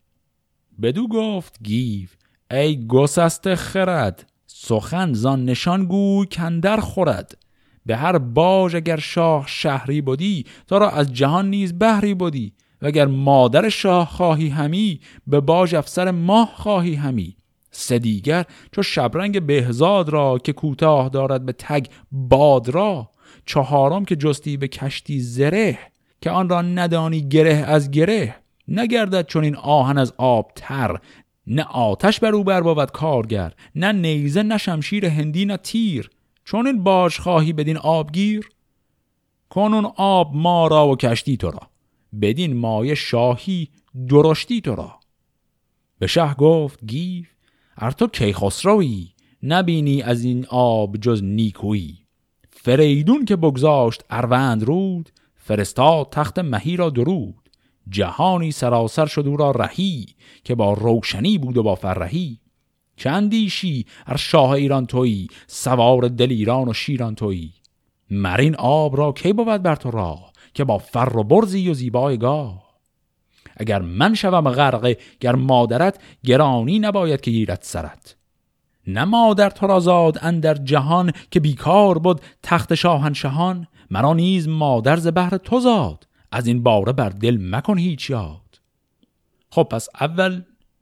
بدو 0.82 1.08
گفت 1.08 1.64
گیف 1.64 2.16
ای 2.54 2.88
گسست 2.88 3.56
خرد 3.56 4.30
سخن 4.48 5.14
زان 5.14 5.46
نشان 5.46 5.86
گوی 5.86 6.28
کندر 6.28 6.80
خورد. 6.80 7.38
به 7.86 7.96
هر 7.96 8.18
باج 8.18 8.76
اگر 8.76 8.98
شاه 8.98 9.48
شهری 9.48 10.02
بودی 10.02 10.46
تا 10.68 10.78
را 10.78 10.90
از 10.90 11.14
جهان 11.14 11.50
نیز 11.50 11.80
بهری 11.80 12.14
بودی 12.14 12.54
و 12.82 12.86
اگر 12.86 13.06
مادر 13.06 13.70
شاه 13.70 14.10
خواهی 14.10 14.50
همی 14.50 15.00
به 15.28 15.40
باج 15.40 15.76
افسر 15.76 16.12
ماه 16.12 16.52
خواهی 16.56 16.96
همی. 16.96 17.36
سه 17.72 18.00
دیگر 18.00 18.46
چو 18.72 18.84
شبرنگ 18.84 19.42
بهزاد 19.42 20.10
را 20.10 20.38
که 20.38 20.54
کوتاه 20.54 21.10
دارد 21.10 21.46
به 21.46 21.54
تگ 21.54 21.86
باد 22.12 22.70
را 22.70 23.10
چهارم 23.46 24.06
که 24.06 24.16
جستی 24.16 24.58
به 24.58 24.68
کشتی 24.68 25.20
زره 25.20 25.80
که 26.22 26.32
آن 26.32 26.50
را 26.50 26.62
ندانی 26.62 27.22
گره 27.22 27.54
از 27.54 27.92
گره. 27.92 28.36
نگردد 28.68 29.26
چون 29.26 29.44
این 29.44 29.56
آهن 29.56 29.98
از 29.98 30.14
آب 30.18 30.52
تر 30.56 31.00
نه 31.48 31.64
آتش 31.64 32.20
بر 32.20 32.36
او 32.36 32.44
بر 32.44 32.86
کارگر 32.86 33.54
نه 33.76 33.92
نیزه 33.92 34.44
نه 34.44 34.58
شمشیر 34.58 35.06
هندی 35.06 35.46
نه 35.46 35.58
تیر. 35.58 36.10
چون 36.46 36.68
این 36.68 36.84
باش 36.84 37.20
خواهی 37.20 37.54
بدین 37.54 37.78
آبگیر؟ 37.78 38.50
کنون 39.50 39.86
آب 39.96 40.32
ما 40.34 40.68
را 40.68 40.88
و 40.88 40.96
کشتی 40.96 41.38
تو 41.38 41.52
را 41.52 41.62
بدین 42.22 42.58
مایه 42.58 42.96
شاهی 42.96 43.70
درشتی 44.10 44.62
تو 44.62 44.76
را. 44.76 45.00
به 46.00 46.08
شه 46.08 46.34
گفت 46.34 46.86
گیف 46.86 47.30
ار 47.78 47.92
تو 47.92 48.08
کیخسروی؟ 48.08 49.10
نبینی 49.44 50.02
از 50.02 50.24
این 50.24 50.46
آب 50.50 50.98
جز 50.98 51.24
نیکویی. 51.24 51.98
فریدون 52.50 53.26
که 53.26 53.36
بگذاشت 53.36 54.04
اروند 54.10 54.64
رود 54.64 55.10
فرستاد 55.36 56.10
تخت 56.10 56.40
مهی 56.40 56.78
را 56.78 56.90
درود. 56.90 57.43
جهانی 57.90 58.52
سراسر 58.52 59.06
شد 59.06 59.28
او 59.28 59.38
را 59.38 59.52
رهی 59.52 60.06
که 60.44 60.56
با 60.56 60.74
روشنی 60.74 61.38
بود 61.38 61.58
و 61.58 61.64
با 61.64 61.76
فرهی. 61.76 62.40
چندیشی 62.98 63.86
ار 64.08 64.18
شاه 64.18 64.50
ایران 64.50 64.86
تویی 64.86 65.28
سوار 65.48 66.08
دل 66.08 66.32
ایران 66.32 66.70
و 66.70 66.74
شیران 66.74 67.16
تویی؟ 67.16 67.54
مرین 68.12 68.56
آب 68.56 68.98
را 68.98 69.12
کی 69.12 69.34
بود 69.34 69.64
بر 69.64 69.76
تو 69.76 69.92
را 69.92 70.20
که 70.54 70.64
با 70.64 70.78
فر 70.78 71.18
و 71.18 71.24
برزی 71.24 71.70
و 71.70 71.74
زیبای 71.74 72.18
گاه؟ 72.18 72.64
اگر 73.58 73.82
من 73.82 74.14
شوم 74.14 74.50
غرقه 74.50 74.98
گر 75.20 75.36
مادرت 75.36 76.00
گرانی 76.26 76.80
نباید 76.80 77.22
که 77.22 77.32
گیرت 77.32 77.64
سرت. 77.64 78.16
نه 78.88 79.06
مادر 79.06 79.50
تو 79.50 79.68
را 79.68 79.80
زاد 79.80 80.20
اندر 80.22 80.54
جهان 80.54 81.12
که 81.32 81.40
بیکار 81.40 82.00
بود 82.00 82.22
تخت 82.44 82.76
شاهنشهان. 82.76 83.68
مرا 83.92 84.14
نیز 84.14 84.48
مادر 84.48 84.96
ز 84.96 85.08
بهر 85.08 85.38
تو 85.38 85.60
زاد 85.60 86.08
از 86.34 86.48
این 86.48 86.64
باره 86.64 86.92
بر 86.92 87.10
دل 87.10 87.38
مکن 87.42 87.78
هیچ 87.78 88.10
یاد. 88.10 88.60
خب 89.50 89.68
پس 89.72 89.90
اول 90.02 90.42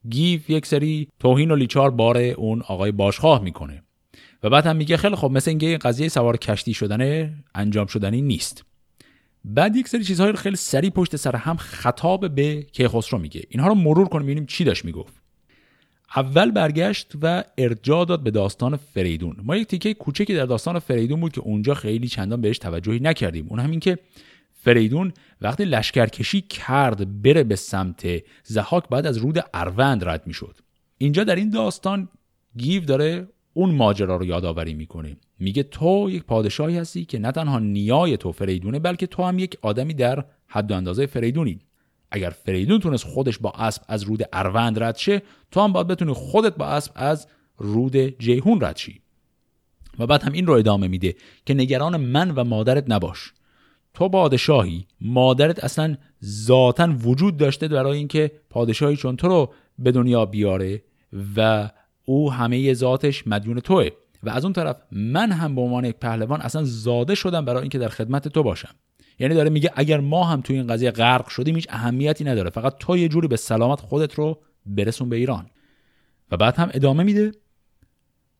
گیف 0.10 0.50
یک 0.50 0.66
سری 0.66 1.08
توهین 1.20 1.52
و 1.52 1.56
لیچار 1.56 1.92
بار 1.92 2.18
اون 2.18 2.62
آقای 2.62 2.92
باشخواه 2.92 3.44
می‌کنه 3.44 3.84
و 4.44 4.50
بعد 4.50 4.66
هم 4.66 4.76
میگه 4.76 4.98
خیلی 4.98 5.16
خب 5.16 5.32
مثل 5.32 5.52
اینکه 5.52 5.78
قضیه 5.78 6.10
سوار 6.10 6.38
کشتی 6.38 6.74
شدن 6.74 7.34
انجام 7.56 7.88
شدنی 7.88 8.22
نیست. 8.22 8.66
بعد 9.46 9.76
یک 9.76 9.88
سری 9.88 10.04
چیزهای 10.04 10.34
خیلی 10.34 10.56
سری 10.56 10.90
پشت 10.90 11.16
سر 11.16 11.36
هم 11.36 11.58
خطاب 11.58 12.36
به 12.36 12.64
کیخسرو 12.64 13.20
میگه. 13.20 13.42
اینها 13.50 13.68
رو 13.68 13.76
مرور 13.76 14.08
کنیم 14.08 14.26
ببینیم 14.26 14.46
چی 14.46 14.64
داشت 14.64 14.86
می‌گفت. 14.86 15.14
اول 16.16 16.52
برگشت 16.52 17.12
و 17.22 17.44
ارجاع 17.58 18.06
داد 18.06 18.24
به 18.24 18.32
داستان 18.32 18.76
فریدون. 18.76 19.36
ما 19.44 19.56
یک 19.56 19.68
تیکه 19.68 19.94
کوچکی 19.94 20.34
در 20.34 20.46
داستان 20.46 20.80
فریدون 20.80 21.20
بود 21.20 21.32
که 21.32 21.42
اونجا 21.42 21.74
خیلی 21.74 22.08
چندان 22.08 22.42
بهش 22.42 22.58
توجهی 22.58 23.00
نکردیم. 23.00 23.48
اون 23.50 23.60
همین 23.60 23.80
که 23.80 23.98
فریدون 24.64 25.14
وقتی 25.42 25.66
لشکرکشی 25.66 26.42
کرد 26.42 27.22
بره 27.22 27.44
به 27.44 27.56
سمت 27.56 28.08
زحاک 28.44 28.90
بعد 28.90 29.06
از 29.06 29.18
رود 29.18 29.44
اروند 29.54 30.04
رد 30.04 30.28
می‌شد. 30.28 30.58
اینجا 30.98 31.24
در 31.24 31.36
این 31.36 31.50
داستان 31.50 32.10
گیو 32.58 32.86
داره 32.86 33.28
اون 33.54 33.76
ماجرا 33.76 34.16
رو 34.16 34.26
یادآوری 34.26 34.74
می‌کنه. 34.74 35.18
میگه 35.40 35.64
تو 35.64 36.10
یک 36.10 36.24
پادشاهی 36.24 36.78
هستی 36.78 37.06
که 37.06 37.20
نه 37.20 37.32
تنها 37.32 37.60
نیای 37.60 38.18
تو 38.18 38.32
فریدونه 38.32 38.80
بلکه 38.80 39.08
تو 39.08 39.24
هم 39.24 39.40
یک 39.40 39.58
آدمی 39.62 39.94
در 39.94 40.26
حد 40.48 40.72
و 40.72 40.76
اندازه 40.76 41.06
فریدونی. 41.06 41.60
اگر 42.12 42.30
فریدون 42.30 42.80
تونست 42.80 43.04
خودش 43.04 43.38
با 43.38 43.52
اسب 43.52 43.82
از 43.88 44.04
رود 44.04 44.24
اروند 44.34 44.84
رد 44.84 44.98
شه 44.98 45.22
تو 45.52 45.62
هم 45.62 45.74
باید 45.74 45.88
بتونی 45.88 46.14
خودت 46.14 46.56
با 46.56 46.66
اسب 46.66 46.92
از 46.96 47.28
رود 47.58 47.98
جیهون 47.98 48.62
رد 48.62 48.78
شی. 48.78 49.02
و 50.00 50.08
بعد 50.08 50.24
هم 50.24 50.34
این 50.34 50.48
رو 50.48 50.54
ادامه 50.54 50.88
میده 50.88 51.16
که 51.46 51.54
نگران 51.54 51.98
من 51.98 52.32
و 52.32 52.44
مادرت 52.44 52.86
نباش. 52.88 53.34
تو 53.94 54.10
پادشاهی 54.10 54.88
مادرت 55.02 55.64
اصلا 55.64 55.98
ذاتا 56.26 56.94
وجود 57.04 57.38
داشته 57.38 57.68
برای 57.68 57.98
اینکه 57.98 58.32
پادشاهی 58.50 58.96
چون 58.96 59.16
تو 59.16 59.28
رو 59.28 59.54
به 59.80 59.92
دنیا 59.92 60.26
بیاره 60.26 60.84
و 61.38 61.70
او 62.06 62.32
همه 62.32 62.74
ذاتش 62.74 63.28
مدیون 63.28 63.60
توه. 63.60 63.90
و 64.24 64.30
از 64.30 64.44
اون 64.44 64.54
طرف 64.54 64.76
من 64.92 65.32
هم 65.32 65.56
به 65.56 65.62
عنوان 65.62 65.86
یک 65.86 65.96
پهلوان 65.96 66.42
اصلا 66.42 66.64
زاده 66.64 67.16
شدم 67.16 67.46
برای 67.46 67.62
اینکه 67.62 67.78
در 67.78 67.88
خدمت 67.88 68.28
تو 68.28 68.44
باشم. 68.44 68.76
یعنی 69.20 69.36
داره 69.36 69.50
میگه 69.50 69.72
اگر 69.76 70.00
ما 70.00 70.24
هم 70.24 70.42
تو 70.42 70.54
این 70.54 70.68
قضیه 70.68 70.92
غرق 70.92 71.28
شدیم 71.28 71.56
هیچ 71.56 71.68
اهمیتی 71.70 72.24
نداره. 72.24 72.50
فقط 72.50 72.78
تو 72.78 72.98
یه 72.98 73.08
جوری 73.08 73.28
به 73.28 73.36
سلامت 73.36 73.80
خودت 73.80 74.14
رو 74.14 74.40
برسون 74.66 75.10
به 75.10 75.16
ایران. 75.16 75.46
و 76.32 76.38
بعد 76.38 76.56
هم 76.56 76.70
ادامه 76.74 77.04
میده 77.04 77.32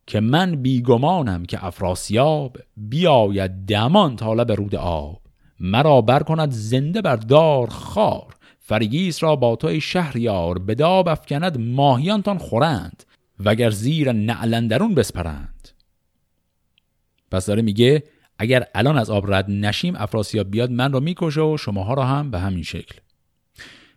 که 0.08 0.20
من 0.20 0.56
بیگمانم 0.56 1.46
که 1.46 1.66
افراسیاب 1.66 2.58
بیاید 2.78 3.66
دمان 3.66 4.16
طالب 4.16 4.52
رود 4.52 4.76
آب. 4.76 5.21
مرا 5.64 6.02
بر 6.02 6.24
کند 6.24 6.52
زنده 6.52 7.02
بر 7.02 7.16
دار 7.16 7.70
خار. 7.70 8.36
فرگیس 8.60 9.24
را 9.24 9.36
با 9.36 9.56
توی 9.56 9.82
شهریار 9.82 10.60
به 10.60 10.76
داب 10.76 11.08
افکند 11.08 11.60
ماهیانتان 11.60 12.38
خورند 12.38 13.04
وگر 13.40 13.70
زیر 13.70 14.12
نعلندرون 14.12 14.96
بسپرند. 14.96 15.70
پس 17.32 17.46
داره 17.46 17.62
میگه 17.62 18.04
اگر 18.40 18.68
الان 18.76 18.98
از 18.98 19.10
آب 19.10 19.34
رد 19.34 19.50
نشیم 19.50 19.96
افراسیاب 19.96 20.52
بیاد 20.52 20.72
من 20.72 20.92
را 20.92 21.00
می‌کشه 21.00 21.42
و 21.42 21.58
شماها 21.58 21.94
را 21.94 22.04
هم 22.04 22.32
به 22.32 22.40
همین 22.40 22.64
شکل. 22.64 22.96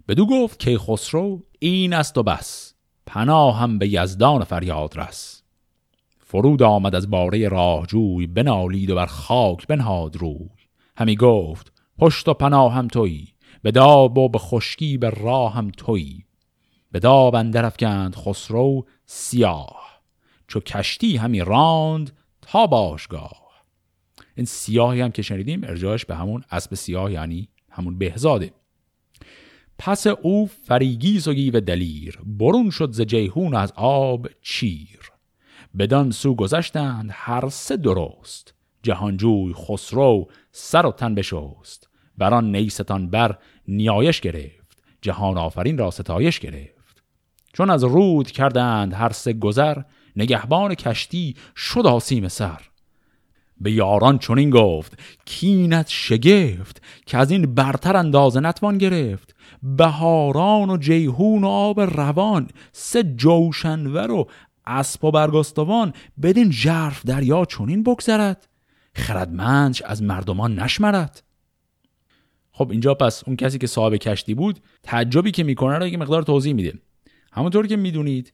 بدو 0.09 0.27
گفت 0.27 0.59
که 0.59 0.79
خسرو 0.79 1.42
این 1.59 1.92
است 1.92 2.18
و 2.18 2.22
بس. 2.22 2.74
پناه 3.07 3.59
هم 3.59 3.79
به 3.79 3.88
یزدان 3.88 4.44
فریاد 4.44 4.98
رس. 4.98 5.42
فرود 6.18 6.62
آمد 6.62 6.94
از 6.94 7.11
باره 7.11 7.48
راهجوی 7.48 8.27
بنالید 8.27 8.90
و 8.90 8.94
بر 8.94 9.07
خاک 9.07 9.66
بنهاد 9.66 10.16
روی. 10.16 10.63
همی 10.97 11.17
گفت 11.17 11.73
پشت 11.99 12.29
و 12.29 12.35
پناه 12.35 12.73
هم 12.73 12.89
تویی 12.89 13.35
به 13.63 13.71
داب 13.71 14.19
و 14.19 14.29
به 14.29 14.39
خشکی 14.39 14.99
به 14.99 15.11
راه 15.11 15.55
هم 15.55 15.71
تویی. 15.71 16.25
به 16.93 16.99
داب 17.01 17.35
اندر 17.35 17.65
افکند 17.65 18.17
خسرو 18.17 18.87
سیاه 19.07 20.03
چو 20.49 20.61
کشتی 20.61 21.17
همی 21.17 21.41
راند 21.41 22.11
تا 22.43 22.67
باژگاه. 22.67 23.45
این 24.37 24.47
سیاهی 24.47 25.01
هم 25.01 25.11
که 25.11 25.23
شنیدیم 25.23 25.65
ارجاعش 25.65 26.05
به 26.05 26.17
همون 26.17 26.45
اسب 26.51 26.75
سیاه 26.75 27.13
یعنی 27.13 27.49
همون 27.71 27.99
بهزاده 27.99 28.53
پس 29.79 30.07
او 30.07 30.47
فریگیس 30.47 31.29
و 31.29 31.35
گیو 31.35 31.61
دلیر 31.61 32.19
برون 32.27 32.71
شد 32.71 32.93
ز 32.93 33.01
جیحون 33.01 33.55
از 33.55 33.73
آب 33.77 34.29
چیر. 34.43 35.01
بدان 35.79 36.11
سو 36.11 36.35
گذشتند 36.35 37.11
هر 37.13 37.49
سه 37.49 37.77
درست 37.77 38.55
جهانجوی 38.83 39.55
خسرو 39.55 40.29
سر 40.57 40.87
و 40.87 40.93
تن 40.93 41.14
بشست. 41.14 41.88
بران 42.19 42.57
نیستان 42.57 43.11
بر 43.11 43.38
نیایش 43.69 44.21
گرفت. 44.21 44.83
جهان 45.03 45.38
آفرین 45.38 45.79
را 45.79 45.90
ستایش 45.90 46.40
گرفت. 46.40 47.03
چون 47.53 47.71
از 47.71 47.85
رود 47.85 48.31
کردند 48.31 48.95
هر 48.95 49.12
سه 49.12 49.33
گذر 49.33 49.83
نگهبان 50.17 50.75
کشتی 50.75 51.37
شد 51.57 51.87
آسیم 51.87 52.29
سر. 52.29 52.61
به 53.61 53.73
یاران 53.73 54.19
چنین 54.19 54.51
گفت 54.51 54.99
کینت 55.25 55.88
شگفت 55.88 56.83
که 57.07 57.19
از 57.19 57.31
این 57.31 57.55
برتر 57.55 57.97
اندازه 57.97 58.40
نتوان 58.40 58.79
گرفت. 58.79 59.37
بهاران 59.62 60.71
و 60.71 60.77
جیهون 60.77 61.45
و 61.45 61.49
آب 61.49 61.81
روان 61.81 62.49
سه 62.73 63.03
جوشنور 63.03 64.11
و 64.11 64.29
اسب 64.67 65.05
و 65.05 65.11
برگستوان 65.11 65.93
بدین 66.23 66.51
ژرف 66.51 67.07
دریا 67.07 67.45
چنین 67.45 67.83
بگذرد. 67.83 68.54
خردمندش 68.95 69.83
از 69.83 70.03
مردمان 70.03 70.59
نشمرد. 70.59 71.23
خب 72.53 72.71
اینجا 72.71 72.95
پس 72.95 73.23
اون 73.27 73.37
کسی 73.37 73.59
که 73.59 73.67
صاحب 73.67 73.97
کشتی 73.97 74.35
بود 74.35 74.61
تعجبی 74.83 75.31
که 75.31 75.45
می‌کنه 75.45 75.79
رو 75.79 75.87
یک 75.87 75.99
مقدار 75.99 76.23
توضیح 76.23 76.53
میده. 76.53 76.73
همونطور 77.33 77.67
که 77.67 77.77
می‌دونید 77.77 78.33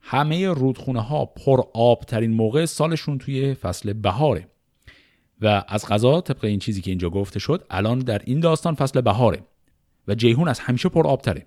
همه 0.00 0.48
رودخونه 0.48 1.00
ها 1.00 1.24
پر 1.24 1.60
آب 1.74 2.04
ترین 2.04 2.30
موقع 2.30 2.64
سالشون 2.64 3.18
توی 3.18 3.54
فصل 3.54 3.92
بهاره. 3.92 4.48
و 5.40 5.64
از 5.68 5.86
غذا 5.86 6.20
طبق 6.20 6.44
این 6.44 6.58
چیزی 6.58 6.80
که 6.80 6.90
اینجا 6.90 7.10
گفته 7.10 7.38
شد 7.38 7.66
الان 7.70 7.98
در 7.98 8.22
این 8.24 8.40
داستان 8.40 8.74
فصل 8.74 9.00
بهاره. 9.00 9.42
و 10.08 10.14
جیهون 10.14 10.48
از 10.48 10.60
همیشه 10.60 10.88
پر 10.88 11.06
آب 11.06 11.20
تره 11.20 11.46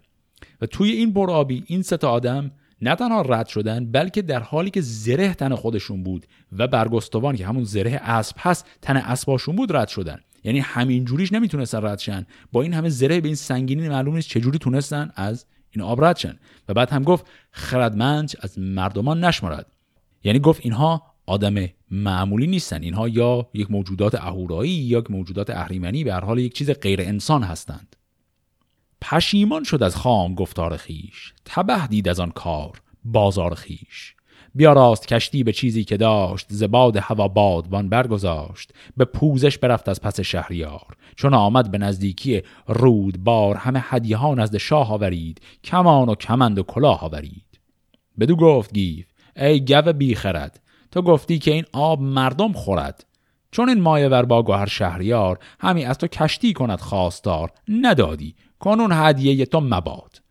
و 0.62 0.65
توی 0.65 0.91
این 0.91 1.13
پر 1.13 1.32
آبی 1.32 1.63
این 1.67 1.82
سه 1.82 2.08
آدم 2.08 2.52
نه 2.81 2.95
تنها 2.95 3.21
رد 3.21 3.47
شدن 3.47 3.91
بلکه 3.91 4.21
در 4.21 4.39
حالی 4.39 4.69
که 4.69 4.81
زره 4.81 5.33
تن 5.33 5.55
خودشون 5.55 6.03
بود 6.03 6.25
و 6.57 6.67
برگستوان 6.67 7.35
که 7.35 7.47
همون 7.47 7.63
زره 7.63 7.91
اسب 7.91 8.35
هست 8.39 8.65
تن 8.81 8.97
اسباشون 8.97 9.55
بود 9.55 9.75
رد 9.75 9.87
شدن. 9.87 10.19
یعنی 10.43 10.59
همین 10.59 11.05
جوریش 11.05 11.33
نمی‌تونستن 11.33 11.85
رد 11.85 11.99
شن. 11.99 12.25
با 12.51 12.61
این 12.61 12.73
همه 12.73 12.89
زره 12.89 13.21
به 13.21 13.27
این 13.27 13.35
سنگینی 13.35 13.89
معلوم 13.89 14.15
نیست 14.15 14.29
چجوری 14.29 14.57
تونستن 14.57 15.11
از 15.15 15.45
این 15.71 15.83
آب 15.83 16.05
رد 16.05 16.17
شن. 16.17 16.39
و 16.69 16.73
بعد 16.73 16.89
هم 16.89 17.03
گفت 17.03 17.25
خردمند 17.51 18.31
از 18.41 18.59
مردمان 18.59 19.23
نشمرد 19.23 19.65
یعنی 20.23 20.39
گفت 20.39 20.61
اینها 20.63 21.03
آدم 21.25 21.55
معمولی 21.91 22.47
نیستن. 22.47 22.83
اینها 22.83 23.07
یا 23.07 23.49
یک 23.53 23.71
موجودات 23.71 24.15
اهورایی 24.15 24.71
یا 24.71 24.99
یک 24.99 25.11
موجودات 25.11 25.49
اهریمنی 25.49 26.03
به 26.03 26.13
هر 26.13 26.25
حال 26.25 26.39
یک 26.39 26.53
چیز 26.53 26.71
غیر 26.71 27.01
انسان 27.01 27.43
هستند. 27.43 27.95
پشیمان 29.01 29.63
شد 29.63 29.83
از 29.83 29.95
خام 29.95 30.36
گفتار 30.36 30.77
خیش 30.77 31.33
تبه 31.45 31.88
دید 31.88 32.10
از 32.10 32.19
آن 32.19 32.31
کار 32.31 32.81
بازار 33.05 33.55
خیش 33.55 34.15
بیا 34.57 34.73
راست 34.73 35.07
کشتی 35.07 35.43
به 35.43 35.53
چیزی 35.53 35.83
که 35.83 35.97
داشت 35.97 36.45
زباد 36.49 36.97
هوا 36.97 37.27
بادبان 37.27 37.89
برگذاشت. 37.89 38.73
به 38.97 39.05
پوزش 39.05 39.57
برفت 39.57 39.89
از 39.89 40.01
پس 40.01 40.19
شهریار. 40.19 40.97
چون 41.15 41.33
آمد 41.33 41.71
به 41.71 41.77
نزدیکی 41.77 42.41
رود 42.67 43.23
بار 43.23 43.55
همه 43.55 43.79
هدیه 43.83 44.17
ها 44.17 44.36
نزد 44.36 44.57
شاه 44.57 44.93
آورید. 44.93 45.41
کمان 45.63 46.10
و 46.10 46.15
کمند 46.15 46.60
و 46.60 46.63
کلاه 46.63 47.03
آورید. 47.03 47.60
بدو 48.19 48.36
گفت 48.36 48.73
گیف 48.73 49.05
ای 49.36 49.65
گو 49.65 49.93
بیخرد. 49.93 50.60
تو 50.91 51.01
گفتی 51.01 51.39
که 51.39 51.51
این 51.51 51.65
آب 51.73 52.01
مردم 52.01 52.53
خورد. 52.53 53.05
چون 53.58 53.70
این 53.70 53.82
مایه 53.82 54.08
ور 54.08 54.26
با 54.26 54.43
گوهر 54.43 54.65
شهریار 54.65 55.39
همی 55.60 55.86
از 55.86 55.98
تو 55.98 56.08
کشتی 56.08 56.54
کند 56.54 56.80
خواستار. 56.80 57.52
ندادی. 57.67 58.36
کنون 58.60 58.91
هدیه 58.93 59.46
تو 59.46 59.60
مباد. 59.60 60.22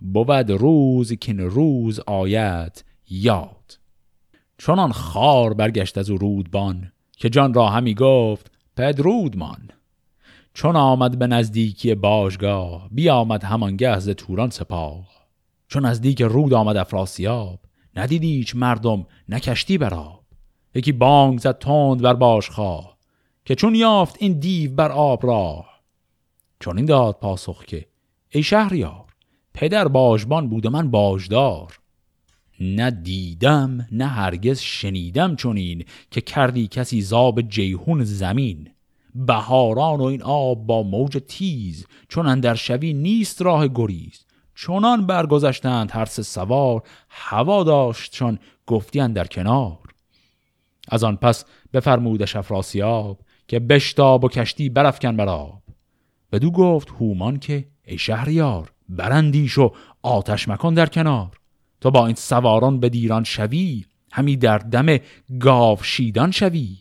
بود 0.00 0.50
روز 0.50 1.12
که 1.12 1.32
روز 1.32 2.00
آید 2.06 2.84
یاد. 3.08 3.78
چونان 4.58 4.92
خار 4.92 5.54
برگشت 5.54 5.98
از 5.98 6.10
او 6.10 6.18
رودبان 6.18 6.92
که 7.12 7.28
جان 7.28 7.54
را 7.54 7.68
همی 7.68 7.94
گفت 7.94 8.50
پدرودمان 8.76 9.70
چون 10.54 10.76
آمد 10.76 11.18
به 11.18 11.26
نزدیکی 11.26 11.94
باشگاه 11.94 12.88
بیامد 12.90 13.44
همانگه 13.44 13.98
ز 13.98 14.08
توران 14.08 14.50
سپاه. 14.50 15.08
چون 15.68 15.86
نزدیک 15.86 16.22
رود 16.22 16.54
آمد 16.54 16.76
افراسیاب 16.76 17.60
ندیدی 17.94 18.36
هیچ 18.36 18.56
مردم 18.56 19.06
نکشتی 19.28 19.78
بر 19.78 19.94
آب 19.94 20.15
یکی 20.76 20.92
بانگ 20.92 21.38
زد 21.38 21.58
تند 21.58 22.02
بر 22.02 22.14
باشخواه 22.14 22.96
که 23.44 23.54
چون 23.54 23.74
یافت 23.74 24.16
این 24.18 24.32
دیو 24.32 24.74
بر 24.74 24.92
آب 24.92 25.26
راه. 25.26 25.80
چون 26.60 26.76
این 26.76 26.86
داد 26.86 27.18
پاسخ 27.20 27.64
که 27.64 27.86
ای 28.28 28.42
شهریار 28.42 29.04
پدر 29.54 29.88
باژبان 29.88 30.48
بود 30.48 30.66
و 30.66 30.70
من 30.70 30.90
باژدار. 30.90 31.78
نه 32.60 32.90
دیدم 32.90 33.86
نه 33.92 34.06
هرگز 34.06 34.60
شنیدم 34.60 35.36
چونین 35.36 35.84
که 36.10 36.20
کردی 36.20 36.68
کسی 36.68 37.00
زاب 37.00 37.40
جیهون 37.40 38.04
زمین. 38.04 38.70
بهاران 39.14 40.00
و 40.00 40.04
این 40.04 40.22
آب 40.22 40.66
با 40.66 40.82
موج 40.82 41.22
تیز 41.28 41.86
چون 42.08 42.26
اندر 42.26 42.54
شوی 42.54 42.92
نیست 42.92 43.42
راه 43.42 43.68
گریز. 43.68 44.26
چونان 44.54 45.06
برگذشتند 45.06 45.90
هر 45.92 46.04
سوار 46.04 46.82
هوا 47.08 47.64
داشت 47.64 48.12
چون 48.12 48.38
گفتی 48.66 49.08
در 49.08 49.26
کنار. 49.26 49.85
از 50.88 51.04
آن 51.04 51.16
پس 51.16 51.44
بفرمودش 51.72 52.36
افراسیاب 52.36 53.20
که 53.48 53.58
بشتاب 53.58 54.24
و 54.24 54.28
کشتی 54.28 54.68
برافکن 54.68 55.16
بر 55.16 55.28
آب. 55.28 55.62
بدو 56.32 56.50
گفت 56.50 56.90
هومان 56.90 57.38
که 57.38 57.64
ای 57.84 57.98
شهریار 57.98 58.72
برندیش 58.88 59.58
و 59.58 59.72
آتش 60.02 60.48
مکن 60.48 60.74
در 60.74 60.86
کنار. 60.86 61.30
تو 61.80 61.90
با 61.90 62.06
این 62.06 62.14
سواران 62.14 62.80
به 62.80 62.88
دیران 62.88 63.24
شوی 63.24 63.84
همی 64.12 64.36
در 64.36 64.58
دم 64.58 64.98
گاو 65.40 65.82
شیدان 65.82 66.30
شوی. 66.30 66.76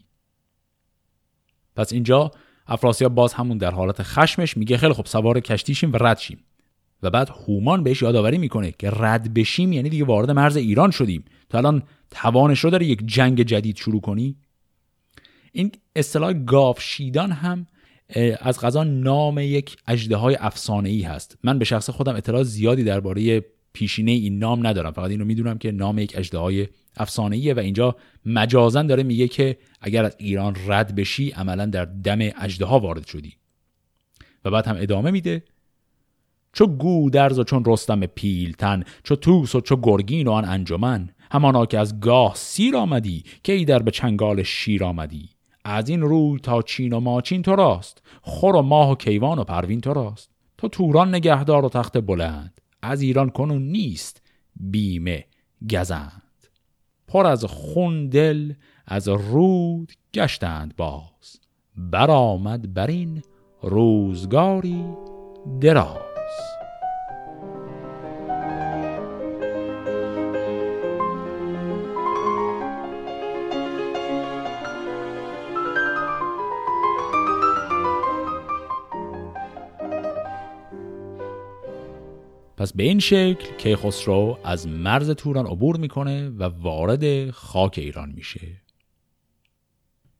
پس 1.76 1.94
اینجا 1.94 2.32
افراسیاب 2.68 3.15
باز 3.15 3.34
همون 3.34 3.58
در 3.58 3.72
حالت 3.72 4.04
خشمش 4.04 4.58
میگه 4.58 4.78
خیلی 4.78 4.94
خب 4.94 5.06
سوار 5.06 5.39
کشتیشیم 5.39 5.94
و 5.94 5.98
رد 5.98 6.18
شیم 6.18 6.44
و 7.04 7.10
بعد 7.10 7.30
هومان 7.30 7.84
بهش 7.84 8.02
یادآوری 8.02 8.38
می‌کنه 8.38 8.72
که 8.72 8.90
رد 8.90 9.34
بشیم 9.34 9.74
یعنی 9.74 9.90
دیگه 9.90 10.06
وارد 10.06 10.32
مرز 10.32 10.58
ایران 10.58 10.92
شدیم. 10.92 11.26
تا 11.50 11.58
الان 11.58 11.84
توانش 12.12 12.60
رو 12.60 12.70
داره 12.70 12.86
یک 12.86 13.02
جنگ 13.06 13.42
جدید 13.42 13.78
شروع 13.78 14.02
کنی؟ 14.02 14.36
این 15.52 15.72
اصطلاح 15.96 16.34
گاف 16.34 16.82
شیدان 16.82 17.32
هم 17.32 17.68
از 18.40 18.60
غذا 18.60 18.84
نام 18.84 19.40
یک 19.40 19.78
اجده 19.88 20.16
های 20.16 20.36
افسانه 20.40 20.90
ای 20.90 21.02
هست. 21.02 21.38
من 21.44 21.60
به 21.60 21.66
شخص 21.66 21.90
خودم 21.90 22.16
اطلاع 22.16 22.44
زیادی 22.44 22.84
درباره 22.84 23.46
پیشینه 23.74 24.12
این 24.12 24.40
نام 24.40 24.68
ندارم. 24.68 24.92
فقط 24.92 25.10
این 25.10 25.20
رو 25.20 25.26
می‌دونم 25.26 25.58
که 25.58 25.72
نام 25.72 26.00
یک 26.00 26.18
اجده 26.18 26.38
های 26.38 26.68
افسانه 26.98 27.54
و 27.54 27.60
اینجا 27.60 27.96
مجازن 28.26 28.88
داره 28.88 29.04
میگه 29.04 29.28
که 29.28 29.58
اگر 29.82 30.06
از 30.06 30.16
ایران 30.20 30.56
رد 30.68 30.96
بشی 30.96 31.32
عملا 31.32 31.66
در 31.66 31.86
دم 31.86 32.18
اجده 32.42 32.66
ها 32.66 32.80
وارد 32.80 33.08
شدی. 33.08 33.34
و 34.46 34.52
بعد 34.52 34.68
هم 34.68 34.76
ادامه 34.80 35.12
میده 35.12 35.44
چو 36.56 36.68
گودرز 36.68 37.39
و 37.39 37.44
چون 37.44 37.63
رستم 37.65 38.06
پیلتن 38.06 38.84
چو 39.04 39.15
توس 39.15 39.56
و 39.56 39.62
چو 39.62 39.76
گرگین 39.84 40.28
و 40.28 40.32
آن 40.32 40.46
انجمن. 40.46 41.10
همانا 41.32 41.65
که 41.65 41.80
از 41.80 42.00
گاه 42.00 42.36
سیر 42.36 42.78
آمدی 42.78 43.24
که 43.44 43.54
ای 43.54 43.65
در 43.65 43.80
به 43.80 43.91
چنگال 43.91 44.44
شیر 44.44 44.84
آمدی. 44.84 45.30
از 45.65 45.89
این 45.89 46.02
روی 46.02 46.39
تا 46.39 46.62
چین 46.62 46.94
و 46.94 47.00
ماچین 47.00 47.41
تو 47.41 47.56
راست 47.56 48.02
خور 48.22 48.56
و 48.56 48.62
ماه 48.62 48.91
و 48.91 48.96
کیوان 48.96 49.39
و 49.39 49.44
پروین 49.44 49.82
تو 49.82 49.94
راست. 49.94 50.32
تو 50.58 50.68
توران 50.68 51.15
نگهدار 51.15 51.65
و 51.65 51.70
تخت 51.70 51.98
بلند 51.98 52.62
از 52.82 53.02
ایران 53.02 53.30
کنون 53.30 53.62
نیست 53.62 54.22
بیمه 54.56 55.26
گزند. 55.72 56.22
پر 57.08 57.26
از 57.26 57.46
خون 57.46 58.10
دل 58.10 58.54
از 58.86 59.08
رود 59.08 59.91
گشتند 60.13 60.76
باز. 60.78 61.39
برآمد 61.78 62.74
بر 62.74 62.88
این 62.88 63.22
روزگاری 63.62 64.84
دراز. 65.62 66.05
پس 82.65 82.73
به 82.73 82.84
این 82.84 82.99
شکل 82.99 83.58
کیخسرو 83.58 84.38
از 84.43 84.67
مرز 84.67 85.10
توران 85.10 85.45
عبور 85.45 85.78
می‌کنه 85.78 86.30
و 86.30 86.43
وارد 86.43 87.32
خاک 87.32 87.78
ایران 87.78 88.12
میشه. 88.15 88.62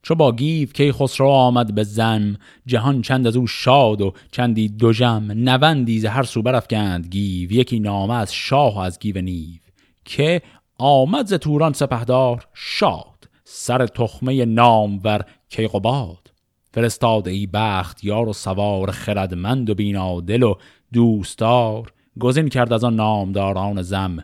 چو 0.02 0.14
با 0.14 0.32
گیو 0.32 0.68
کیخسرو 0.68 1.28
آمد 1.28 1.74
به 1.74 1.82
زم 1.84 2.36
جهان 2.66 3.02
چند 3.02 3.26
از 3.26 3.36
او 3.36 3.46
شاد 3.46 4.00
و 4.00 4.12
چندی 4.32 4.68
دژم 4.68 5.32
نوندی 5.34 6.00
ز 6.00 6.04
هر 6.04 6.22
سو 6.22 6.42
برافکند 6.42 7.06
گیو 7.06 7.52
یکی 7.52 7.80
نامه 7.80 8.14
از 8.14 8.34
شاه 8.34 8.76
و 8.76 8.78
از 8.78 8.98
گیو 8.98 9.20
نیو. 9.20 9.60
که 10.04 10.42
آمد 10.78 11.26
ز 11.26 11.34
توران 11.34 11.72
سپهدار 11.72 12.46
شاد 12.54 13.28
سر 13.44 13.86
تخمه 13.86 14.44
نامور 14.44 15.24
کیقباد 15.48 16.30
فرستاده 16.72 17.30
ای 17.30 17.46
بخت 17.46 18.04
یار 18.04 18.28
و 18.28 18.32
سوار 18.32 18.90
خردمند 18.90 19.70
و 19.70 19.74
بینادل 19.74 20.42
و 20.42 20.54
دوستار 20.92 21.92
گزین 22.20 22.48
کرد 22.48 22.72
از 22.72 22.84
آن 22.84 22.96
نامداران 22.96 23.82
زم 23.82 24.22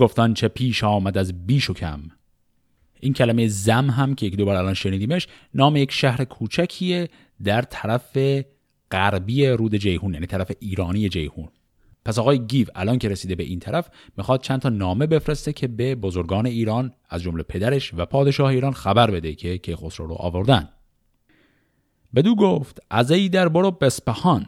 گفتن 0.00 0.34
چه 0.34 0.48
پیش 0.48 0.84
آمد 0.84 1.18
از 1.18 1.46
بیش 1.46 1.70
و 1.70 1.74
کم. 1.74 2.00
این 3.00 3.12
کلمه 3.12 3.48
زم 3.48 3.90
هم 3.90 4.14
که 4.14 4.26
یک 4.26 4.36
دوباره 4.36 4.58
الان 4.58 4.74
شنیدیمش 4.74 5.28
نام 5.54 5.76
یک 5.76 5.92
شهر 5.92 6.24
کوچکیه 6.24 7.08
در 7.44 7.62
طرف 7.62 8.18
غربی 8.90 9.46
رود 9.46 9.74
جیهون 9.74 10.14
یعنی 10.14 10.26
طرف 10.26 10.52
ایرانی 10.60 11.08
جیهون. 11.08 11.48
پس 12.04 12.18
آقای 12.18 12.38
گیو 12.38 12.66
الان 12.74 12.98
که 12.98 13.08
رسیده 13.08 13.34
به 13.34 13.42
این 13.42 13.60
طرف 13.60 13.90
می‌خواد 14.16 14.42
چند 14.42 14.60
تا 14.60 14.68
نامه 14.68 15.06
بفرسته 15.06 15.52
که 15.52 15.68
به 15.68 15.94
بزرگان 15.94 16.46
ایران 16.46 16.92
از 17.08 17.22
جمله 17.22 17.42
پدرش 17.42 17.94
و 17.94 18.06
پادشاه 18.06 18.50
ایران 18.50 18.72
خبر 18.72 19.10
بده 19.10 19.34
که 19.34 19.58
که 19.58 19.76
خسرو 19.76 20.06
رو 20.06 20.14
آوردن. 20.14 20.68
بدو 22.14 22.34
گفت 22.34 22.78
از 22.90 23.10
ای 23.10 23.28
در 23.28 23.48
برو 23.48 23.70
بسپهان. 23.70 24.46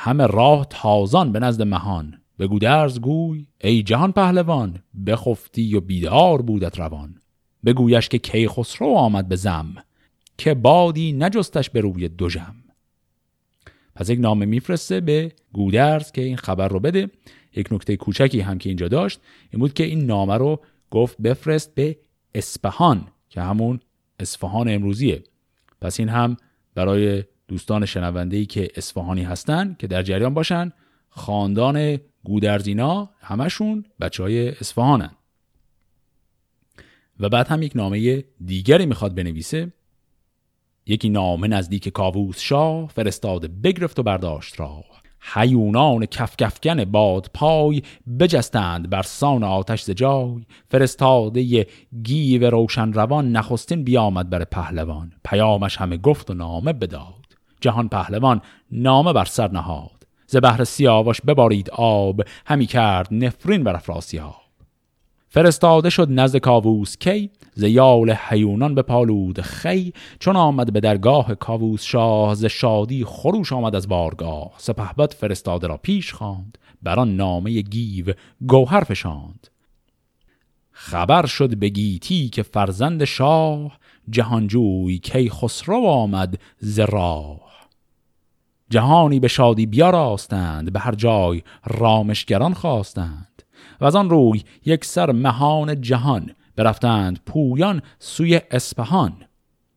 همه 0.00 0.26
راه 0.26 0.66
تازان 0.70 1.32
به 1.32 1.40
نزد 1.40 1.62
مهان. 1.62 2.20
به 2.36 2.46
گودرز 2.46 3.00
گوی 3.00 3.46
ای 3.60 3.82
جهان 3.82 4.12
پهلوان 4.12 4.82
بخفتی 5.06 5.74
و 5.74 5.80
بیدار 5.80 6.42
بودت 6.42 6.78
روان. 6.78 7.20
بگویش 7.64 8.08
که 8.08 8.18
کیخسرو 8.18 8.88
آمد 8.88 9.28
به 9.28 9.36
زم 9.36 9.74
که 10.38 10.54
بادی 10.54 11.12
نجستش 11.12 11.70
به 11.70 11.80
روی 11.80 12.08
جم. 12.08 12.54
پس 13.94 14.10
یک 14.10 14.18
نامه 14.20 14.46
میفرسته 14.46 15.00
به 15.00 15.32
گودرز 15.52 16.12
که 16.12 16.22
این 16.22 16.36
خبر 16.36 16.68
رو 16.68 16.80
بده. 16.80 17.10
یک 17.56 17.72
نکته 17.72 17.96
کوچکی 17.96 18.40
هم 18.40 18.58
که 18.58 18.68
اینجا 18.68 18.88
داشت 18.88 19.20
این 19.50 19.60
بود 19.60 19.74
که 19.74 19.84
این 19.84 20.06
نامه 20.06 20.34
رو 20.36 20.60
گفت 20.90 21.18
بفرست 21.22 21.74
به 21.74 21.98
اسپهان 22.34 23.08
که 23.28 23.40
همون 23.40 23.80
اصفهان 24.20 24.68
امروزیه. 24.68 25.22
پس 25.80 26.00
این 26.00 26.08
هم 26.08 26.36
برای 26.74 27.24
دوستان 27.48 27.86
شنونده 27.86 28.44
که 28.44 28.68
اصفهانی 28.76 29.22
هستن 29.22 29.76
که 29.78 29.86
در 29.86 30.02
جریان 30.02 30.34
باشن. 30.34 30.72
خاندان 31.08 31.98
گودرزینا 32.24 33.10
همشون 33.20 33.84
بچه 34.00 34.22
های 34.22 34.48
اصفهانن. 34.48 35.10
و 37.20 37.28
بعد 37.28 37.48
هم 37.48 37.62
یک 37.62 37.72
نامه 37.76 38.24
دیگری 38.44 38.86
می‌خواد 38.86 39.14
بنویسه. 39.14 39.72
یکی 40.86 41.08
نامه 41.08 41.48
نزدیک 41.48 41.88
کاووس 41.88 42.40
شاه 42.40 42.88
فرستاده 42.88 43.48
بگرفت 43.48 43.98
و 43.98 44.02
برداشت 44.02 44.60
را. 44.60 44.84
حیونان 45.20 46.06
کفکفکن 46.06 46.84
باد 46.84 47.30
پای 47.34 47.82
بجستند 48.20 48.90
بر 48.90 49.02
سان 49.02 49.44
آتش 49.44 49.82
ز 49.82 49.90
جای. 49.90 50.44
فرستاده 50.68 51.66
گیو 52.02 52.50
روشن 52.50 52.92
روان 52.92 53.32
نخستین 53.32 53.84
بیامد 53.84 54.30
بر 54.30 54.44
پهلوان. 54.44 55.12
پیامش 55.24 55.76
همه 55.76 55.96
گفت 55.96 56.30
و 56.30 56.34
نامه 56.34 56.72
بداد. 56.72 57.17
جهان 57.60 57.88
پهلوان 57.88 58.40
نامه 58.72 59.12
بر 59.12 59.24
سر 59.24 59.50
نهاد. 59.50 60.06
ز 60.26 60.36
بحر 60.36 60.64
سیاوش 60.64 61.20
ببارید 61.20 61.70
آب 61.70 62.20
همی 62.46 62.66
کرد 62.66 63.08
نفرین 63.10 63.64
بر 63.64 63.76
افراسیاب 63.76 64.48
فرستاده 65.30 65.90
شد 65.90 66.08
نزد 66.10 66.36
کاووس 66.36 66.96
کی 66.96 67.30
ز 67.54 67.62
یال 67.62 68.10
حیونان 68.10 68.74
به 68.74 68.82
پالود 68.82 69.40
خی. 69.40 69.92
چون 70.18 70.36
آمد 70.36 70.72
به 70.72 70.80
درگاه 70.80 71.34
کاووس 71.34 71.82
شاه 71.82 72.34
ز 72.34 72.44
شادی 72.44 73.04
خروش 73.04 73.52
آمد 73.52 73.74
از 73.74 73.88
بارگاه. 73.88 74.50
سپهبد 74.56 75.12
فرستاده 75.12 75.66
را 75.66 75.76
پیش 75.76 76.12
خواند 76.12 76.58
بر 76.82 77.00
آن 77.00 77.16
نامه 77.16 77.60
گیو 77.60 78.12
گوهر 78.48 78.84
فشاند. 78.84 79.48
خبر 80.70 81.26
شد 81.26 81.56
به 81.56 81.68
گیتی 81.68 82.28
که 82.28 82.42
فرزند 82.42 83.04
شاه 83.04 83.78
جهانجوی 84.10 84.98
کی 84.98 85.30
خسرو 85.30 85.86
آمد 85.86 86.38
ز 86.58 86.78
راه. 86.78 87.47
جهانی 88.70 89.20
به 89.20 89.28
شادی 89.28 89.66
بیاراستند 89.66 90.72
به 90.72 90.80
هر 90.80 90.94
جای 90.94 91.42
رامشگران 91.66 92.54
خواستند. 92.54 93.42
و 93.80 93.84
از 93.84 93.96
آن 93.96 94.10
روی 94.10 94.42
یک 94.66 94.84
سر 94.84 95.12
مهان 95.12 95.80
جهان 95.80 96.30
برفتند 96.56 97.20
پویان 97.26 97.82
سوی 97.98 98.40
اسپهان 98.50 99.12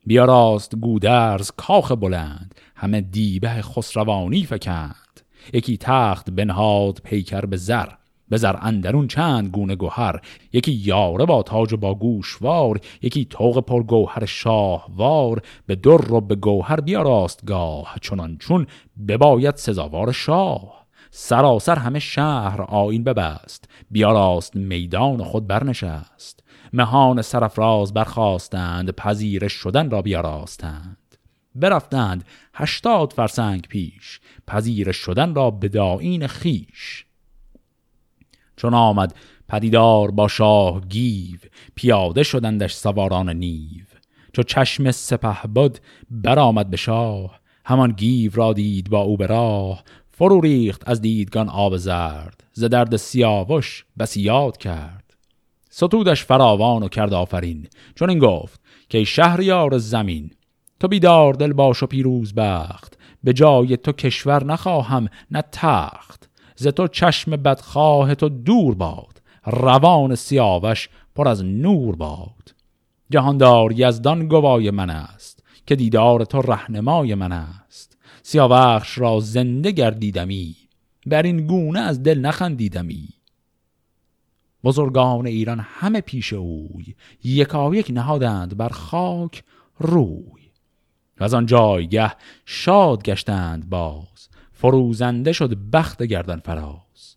بیاراست 0.06 0.76
گودرز 0.76 1.52
کاخ 1.58 1.92
بلند 1.92 2.56
همه 2.76 3.02
دیبه 3.02 3.62
خسروانی 3.62 4.44
فکند. 4.44 5.22
یکی 5.54 5.78
تخت 5.78 6.30
بنهاد 6.30 7.00
پیکر 7.04 7.42
به 7.42 7.58
زر 7.58 7.88
به 8.32 8.38
زر 8.38 8.56
اندرون 8.62 9.08
چند 9.08 9.50
گونه 9.50 9.76
گوهر 9.76 10.22
یکی 10.54 10.72
یاره 10.72 11.26
با 11.26 11.44
تاج 11.44 11.74
و 11.74 11.78
با 11.78 11.96
گوشوار 11.96 12.80
یکی 13.02 13.26
توق 13.26 13.60
پر 13.60 13.84
گوهر 13.84 14.26
شاهوار 14.26 15.42
به 15.66 15.76
در 15.76 15.98
رو 15.98 16.22
به 16.22 16.36
گوهر 16.36 16.82
بیاراستگاه 16.82 17.96
چنان 18.02 18.38
چون 18.38 18.68
بباید 19.08 19.56
سزاوار 19.56 20.12
شاه. 20.12 20.86
سراسر 21.12 21.76
همه 21.76 22.00
شهر 22.00 22.62
آین 22.62 23.04
ببست 23.04 23.70
بیاراست 23.92 24.56
میدان 24.56 25.24
خود 25.24 25.48
برنشست. 25.48 26.44
مهان 26.74 27.22
سرفراز 27.22 27.94
برخواستند 27.94 28.92
پذیرش 28.92 29.54
شدن 29.54 29.90
را 29.90 30.02
بیاراستند 30.02 30.98
برفتند 31.56 32.26
هشتاد 32.54 33.14
فرسنگ 33.14 33.68
پیش 33.68 34.20
پذیرش 34.48 34.96
شدن 34.96 35.36
را 35.36 35.52
به 35.52 35.68
داین 35.70 36.28
خیش 36.28 37.06
چون 38.62 38.74
آمد 38.74 39.16
پدیدار 39.50 40.12
با 40.12 40.28
شاه 40.28 40.82
گیو 40.82 41.40
پیاده 41.76 42.24
شدندش 42.24 42.74
سواران 42.74 43.30
نیو. 43.30 43.86
چو 44.34 44.44
چشم 44.44 44.92
سپه 44.92 45.48
بد 45.48 45.80
برآمد 46.12 46.70
به 46.70 46.78
شاه 46.78 47.40
همان 47.66 47.92
گیو 47.92 48.32
را 48.34 48.54
دید 48.54 48.90
با 48.90 49.00
او 49.00 49.18
به 49.18 49.28
راه. 49.28 49.84
فرو 50.12 50.42
ریخت 50.42 50.90
از 50.90 51.02
دیدگان 51.02 51.50
آب 51.50 51.78
زرد 51.78 52.44
ز 52.54 52.64
درد 52.64 52.96
سیاوش 52.96 53.86
بسی 54.00 54.22
یاد 54.22 54.58
کرد. 54.58 55.14
ستودش 55.70 56.24
فراوان 56.24 56.84
و 56.84 56.88
کرد 56.88 57.14
آفرین 57.14 57.68
چون 57.96 58.10
این 58.10 58.20
گفت 58.20 58.62
که 58.90 59.04
شهریار 59.04 59.78
زمین 59.78 60.32
تو 60.80 60.88
بیدار 60.88 61.34
دل 61.34 61.54
باش 61.54 61.84
و 61.84 61.88
پیروز 61.88 62.34
بخت. 62.34 62.98
به 63.24 63.34
جای 63.34 63.78
تو 63.78 63.92
کشور 63.92 64.44
نخواهم 64.44 65.08
نه 65.32 65.44
تخت. 65.52 66.31
ز 66.62 66.68
تو 66.68 66.88
چشم 66.88 67.32
بدخواه 67.32 68.16
تو 68.16 68.30
دور 68.30 68.76
باد 68.76 69.22
روان 69.46 70.16
سیاوش 70.16 70.90
پر 71.16 71.28
از 71.28 71.46
نور 71.46 71.96
باد. 71.96 72.56
جهاندار 73.10 73.72
یزدان 73.72 74.28
گوای 74.28 74.72
من 74.72 74.90
است 74.90 75.44
که 75.66 75.76
دیدار 75.76 76.26
تو 76.26 76.42
رهنمای 76.42 77.16
من 77.16 77.32
است. 77.32 77.98
سیاوخش 78.24 78.98
را 78.98 79.20
زنده 79.20 79.72
گردیدمی 79.72 80.56
بر 81.06 81.22
این 81.22 81.48
گونه 81.48 81.80
از 81.80 82.04
دل 82.04 82.20
نخندیدمی. 82.20 83.10
بزرگان 84.64 85.28
ایران 85.28 85.60
همه 85.60 86.02
پیش 86.02 86.34
اوی 86.34 86.96
یکایک 87.24 87.92
نهادند 87.94 88.58
بر 88.58 88.70
خاک 88.70 89.44
روی. 89.80 90.52
و 91.20 91.24
از 91.24 91.34
آن 91.34 91.46
جایگه 91.46 92.12
شاد 92.46 93.04
گشتند 93.04 93.70
باز 93.70 94.31
فروزنده 94.62 95.32
شد 95.32 95.58
بخت 95.74 96.04
گردن 96.04 96.40
فراز. 96.40 97.16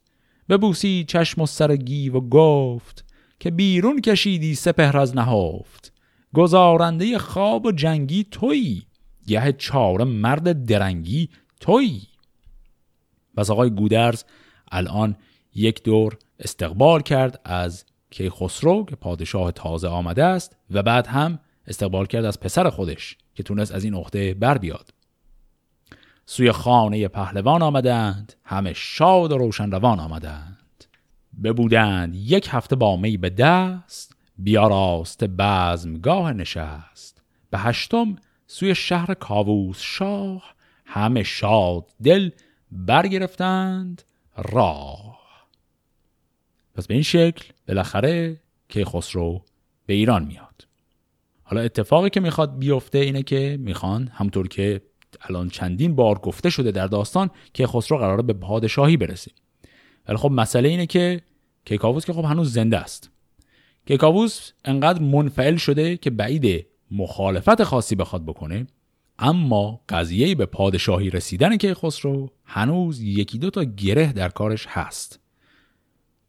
ببوسی 0.49 1.05
چشم 1.09 1.41
و 1.41 1.47
سر 1.47 1.77
گیو 1.77 2.17
و 2.17 2.29
گفت 2.29 3.05
که 3.41 3.51
بیرون 3.51 4.01
کشیدی 4.01 4.55
سپهر 4.55 4.99
از 4.99 5.17
نهفت 5.17 5.93
گزارنده 6.35 7.19
خواب 7.19 7.67
و 7.67 7.73
جنگی 7.73 8.27
تویی. 8.31 8.87
گه 9.27 9.53
چهار 9.53 10.05
مرد 10.05 10.65
درنگی 10.67 11.29
تویی. 11.61 12.03
و 13.37 13.41
آقای 13.41 13.71
گودرز 13.71 14.25
الان 14.73 15.17
یک 15.55 15.83
دور 15.83 16.19
استقبال 16.39 17.01
کرد 17.01 17.41
از 17.45 17.85
کیخسرو 18.11 18.85
که 18.85 18.97
پادشاه 18.97 19.53
تازه 19.53 19.89
آمده 19.89 20.25
است 20.25 20.57
و 20.71 20.83
بعد 20.83 21.07
هم 21.07 21.39
استقبال 21.67 22.07
کرد 22.07 22.25
از 22.25 22.41
پسر 22.41 22.71
خودش 22.71 23.17
که 23.35 23.43
تونست 23.43 23.73
از 23.73 23.85
این 23.85 23.95
عهده 23.95 24.35
بر 24.35 24.59
بیاد. 24.59 24.94
سوی 26.27 26.53
خانه 26.53 27.09
پهلوان 27.09 27.63
آمدند. 27.63 28.33
همه 28.45 28.73
شاد 28.73 29.33
و 29.33 29.39
روشن 29.39 29.71
روان 29.71 30.01
آمدند. 30.01 30.85
ببودند 31.45 32.15
یک 32.15 32.49
هفته 32.51 32.77
با 32.77 32.97
می 32.97 33.17
به 33.17 33.31
دست 33.31 34.17
بیاراست 34.39 35.25
بزمگاه 35.25 36.33
نشست. 36.33 37.23
به 37.51 37.59
هشتم 37.59 38.17
سوی 38.47 38.75
شهر 38.75 39.15
کاووس 39.15 39.81
شاه 39.81 40.55
همه 40.85 41.23
شاد 41.23 41.87
دل 42.03 42.31
برگرفتند 42.73 44.03
راه. 44.37 45.15
پس 46.75 46.87
به 46.87 46.95
این 46.95 47.03
شکل 47.03 47.45
بالاخره 47.69 48.41
که 48.69 48.85
خسرو 48.85 49.43
به 49.87 49.95
ایران 49.95 50.25
میاد. 50.25 50.67
حالا 51.43 51.63
اتفاقی 51.63 52.11
که 52.11 52.21
می‌خواد 52.21 52.59
بیفته 52.59 52.99
اینه 52.99 53.23
که 53.23 53.59
می‌خوان 53.61 54.09
همطور 54.09 54.49
که 54.49 54.83
الان 55.21 55.49
چندین 55.49 55.95
بار 55.95 56.19
گفته 56.19 56.51
شده 56.51 56.71
در 56.71 56.87
داستان 56.87 57.31
که 57.53 57.67
خسرو 57.67 57.99
قراره 57.99 58.23
به 58.23 58.33
پادشاهی 58.33 58.97
برسه. 58.97 59.31
ولی 60.09 60.17
خب 60.17 60.31
مسئله 60.31 60.69
اینه 60.69 60.87
که 60.87 61.21
کیکاووس 61.65 62.05
که 62.05 62.13
خب 62.13 62.25
هنوز 62.25 62.53
زنده 62.53 62.79
است. 62.79 63.11
کیکاووس 63.87 64.53
انقدر 64.65 65.03
منفعل 65.03 65.57
شده 65.57 65.97
که 65.97 66.11
بعید 66.11 66.67
مخالفت 66.91 67.63
خاصی 67.63 67.95
بخواد 67.95 68.25
بکنه 68.25 68.67
اما 69.19 69.81
قضیه 69.89 70.35
به 70.35 70.47
پادشاهی 70.47 71.11
رسیدن 71.11 71.57
کیخسرو 71.57 72.31
هنوز 72.45 73.01
یکی 73.01 73.39
دو 73.39 73.51
تا 73.51 73.65
گره 73.65 74.13
در 74.13 74.29
کارش 74.29 74.67
هست. 74.69 75.21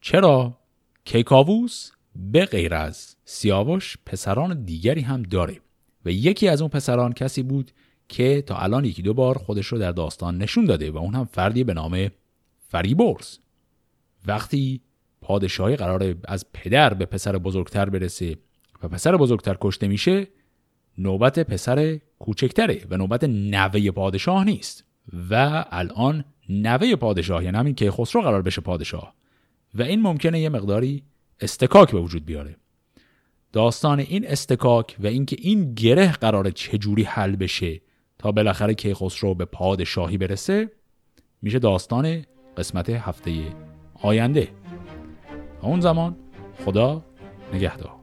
چرا؟ 0.02 0.58
کیکاووس 1.06 1.92
به 2.16 2.46
غیر 2.46 2.74
از 2.74 3.16
سیاوش 3.26 3.98
پسران 4.06 4.64
دیگری 4.64 5.02
هم 5.02 5.24
داره 5.24 5.60
و 6.06 6.10
یکی 6.10 6.48
از 6.48 6.62
اون 6.62 6.70
پسران 6.70 7.14
کسی 7.14 7.44
بود 7.44 7.72
که 8.10 8.42
تا 8.42 8.58
الان 8.58 8.86
یکی 8.86 9.02
دو 9.02 9.14
بار 9.14 9.38
خودش 9.38 9.66
رو 9.66 9.78
در 9.78 9.92
داستان 9.92 10.38
نشون 10.38 10.66
داده 10.66 10.92
و 10.92 10.98
اون 10.98 11.16
هم 11.16 11.26
فردی 11.26 11.64
به 11.64 11.74
نام 11.74 12.12
فریبرز 12.68 13.38
وقتی 14.28 14.82
پادشاهی 15.22 15.76
قرار 15.76 16.16
از 16.24 16.46
پدر 16.54 16.94
به 16.94 17.06
پسر 17.06 17.38
بزرگتر 17.38 17.90
برسه 17.90 18.38
و 18.84 18.88
پسر 18.88 19.18
بزرگتر 19.18 19.58
کشته 19.62 19.88
میشه 19.88 20.28
نوبت 20.98 21.40
پسر 21.40 22.00
کوچکتره 22.20 22.86
و 22.90 22.98
نوبت 22.98 23.24
نوه 23.24 23.92
پادشاه 23.92 24.44
نیست 24.44 24.84
و 25.30 25.66
الان 25.72 26.26
نوه 26.50 26.96
پادشاه 26.96 27.44
یعنی 27.44 27.58
همین 27.58 27.76
که 27.76 27.92
خسرو 27.92 28.22
قرار 28.22 28.42
بشه 28.42 28.62
پادشاه 28.62 29.14
و 29.74 29.82
این 29.82 30.02
ممکنه 30.02 30.40
یه 30.40 30.50
مقداری 30.50 31.04
استکاک 31.40 31.92
به 31.92 32.00
وجود 32.00 32.26
بیاره. 32.26 32.56
داستان 33.52 34.00
این 34.00 34.28
استکاک 34.28 34.96
و 35.00 35.08
اینکه 35.08 35.36
این 35.40 35.74
گره 35.74 36.12
قرار 36.12 36.50
چجوری 36.50 37.04
حل 37.04 37.36
بشه 37.36 37.82
تا 38.26 38.32
بالاخره 38.32 38.74
کیخسرو 38.74 39.34
به 39.34 39.46
پادشاهی 39.46 40.18
برسه 40.18 40.72
میشه 41.42 41.60
داستان 41.60 42.26
قسمت 42.58 42.90
هفته 42.90 43.32
آینده. 44.02 44.48
اون 45.62 45.80
زمان 45.82 46.16
خدا 46.66 47.04
نگهدار. 47.54 47.95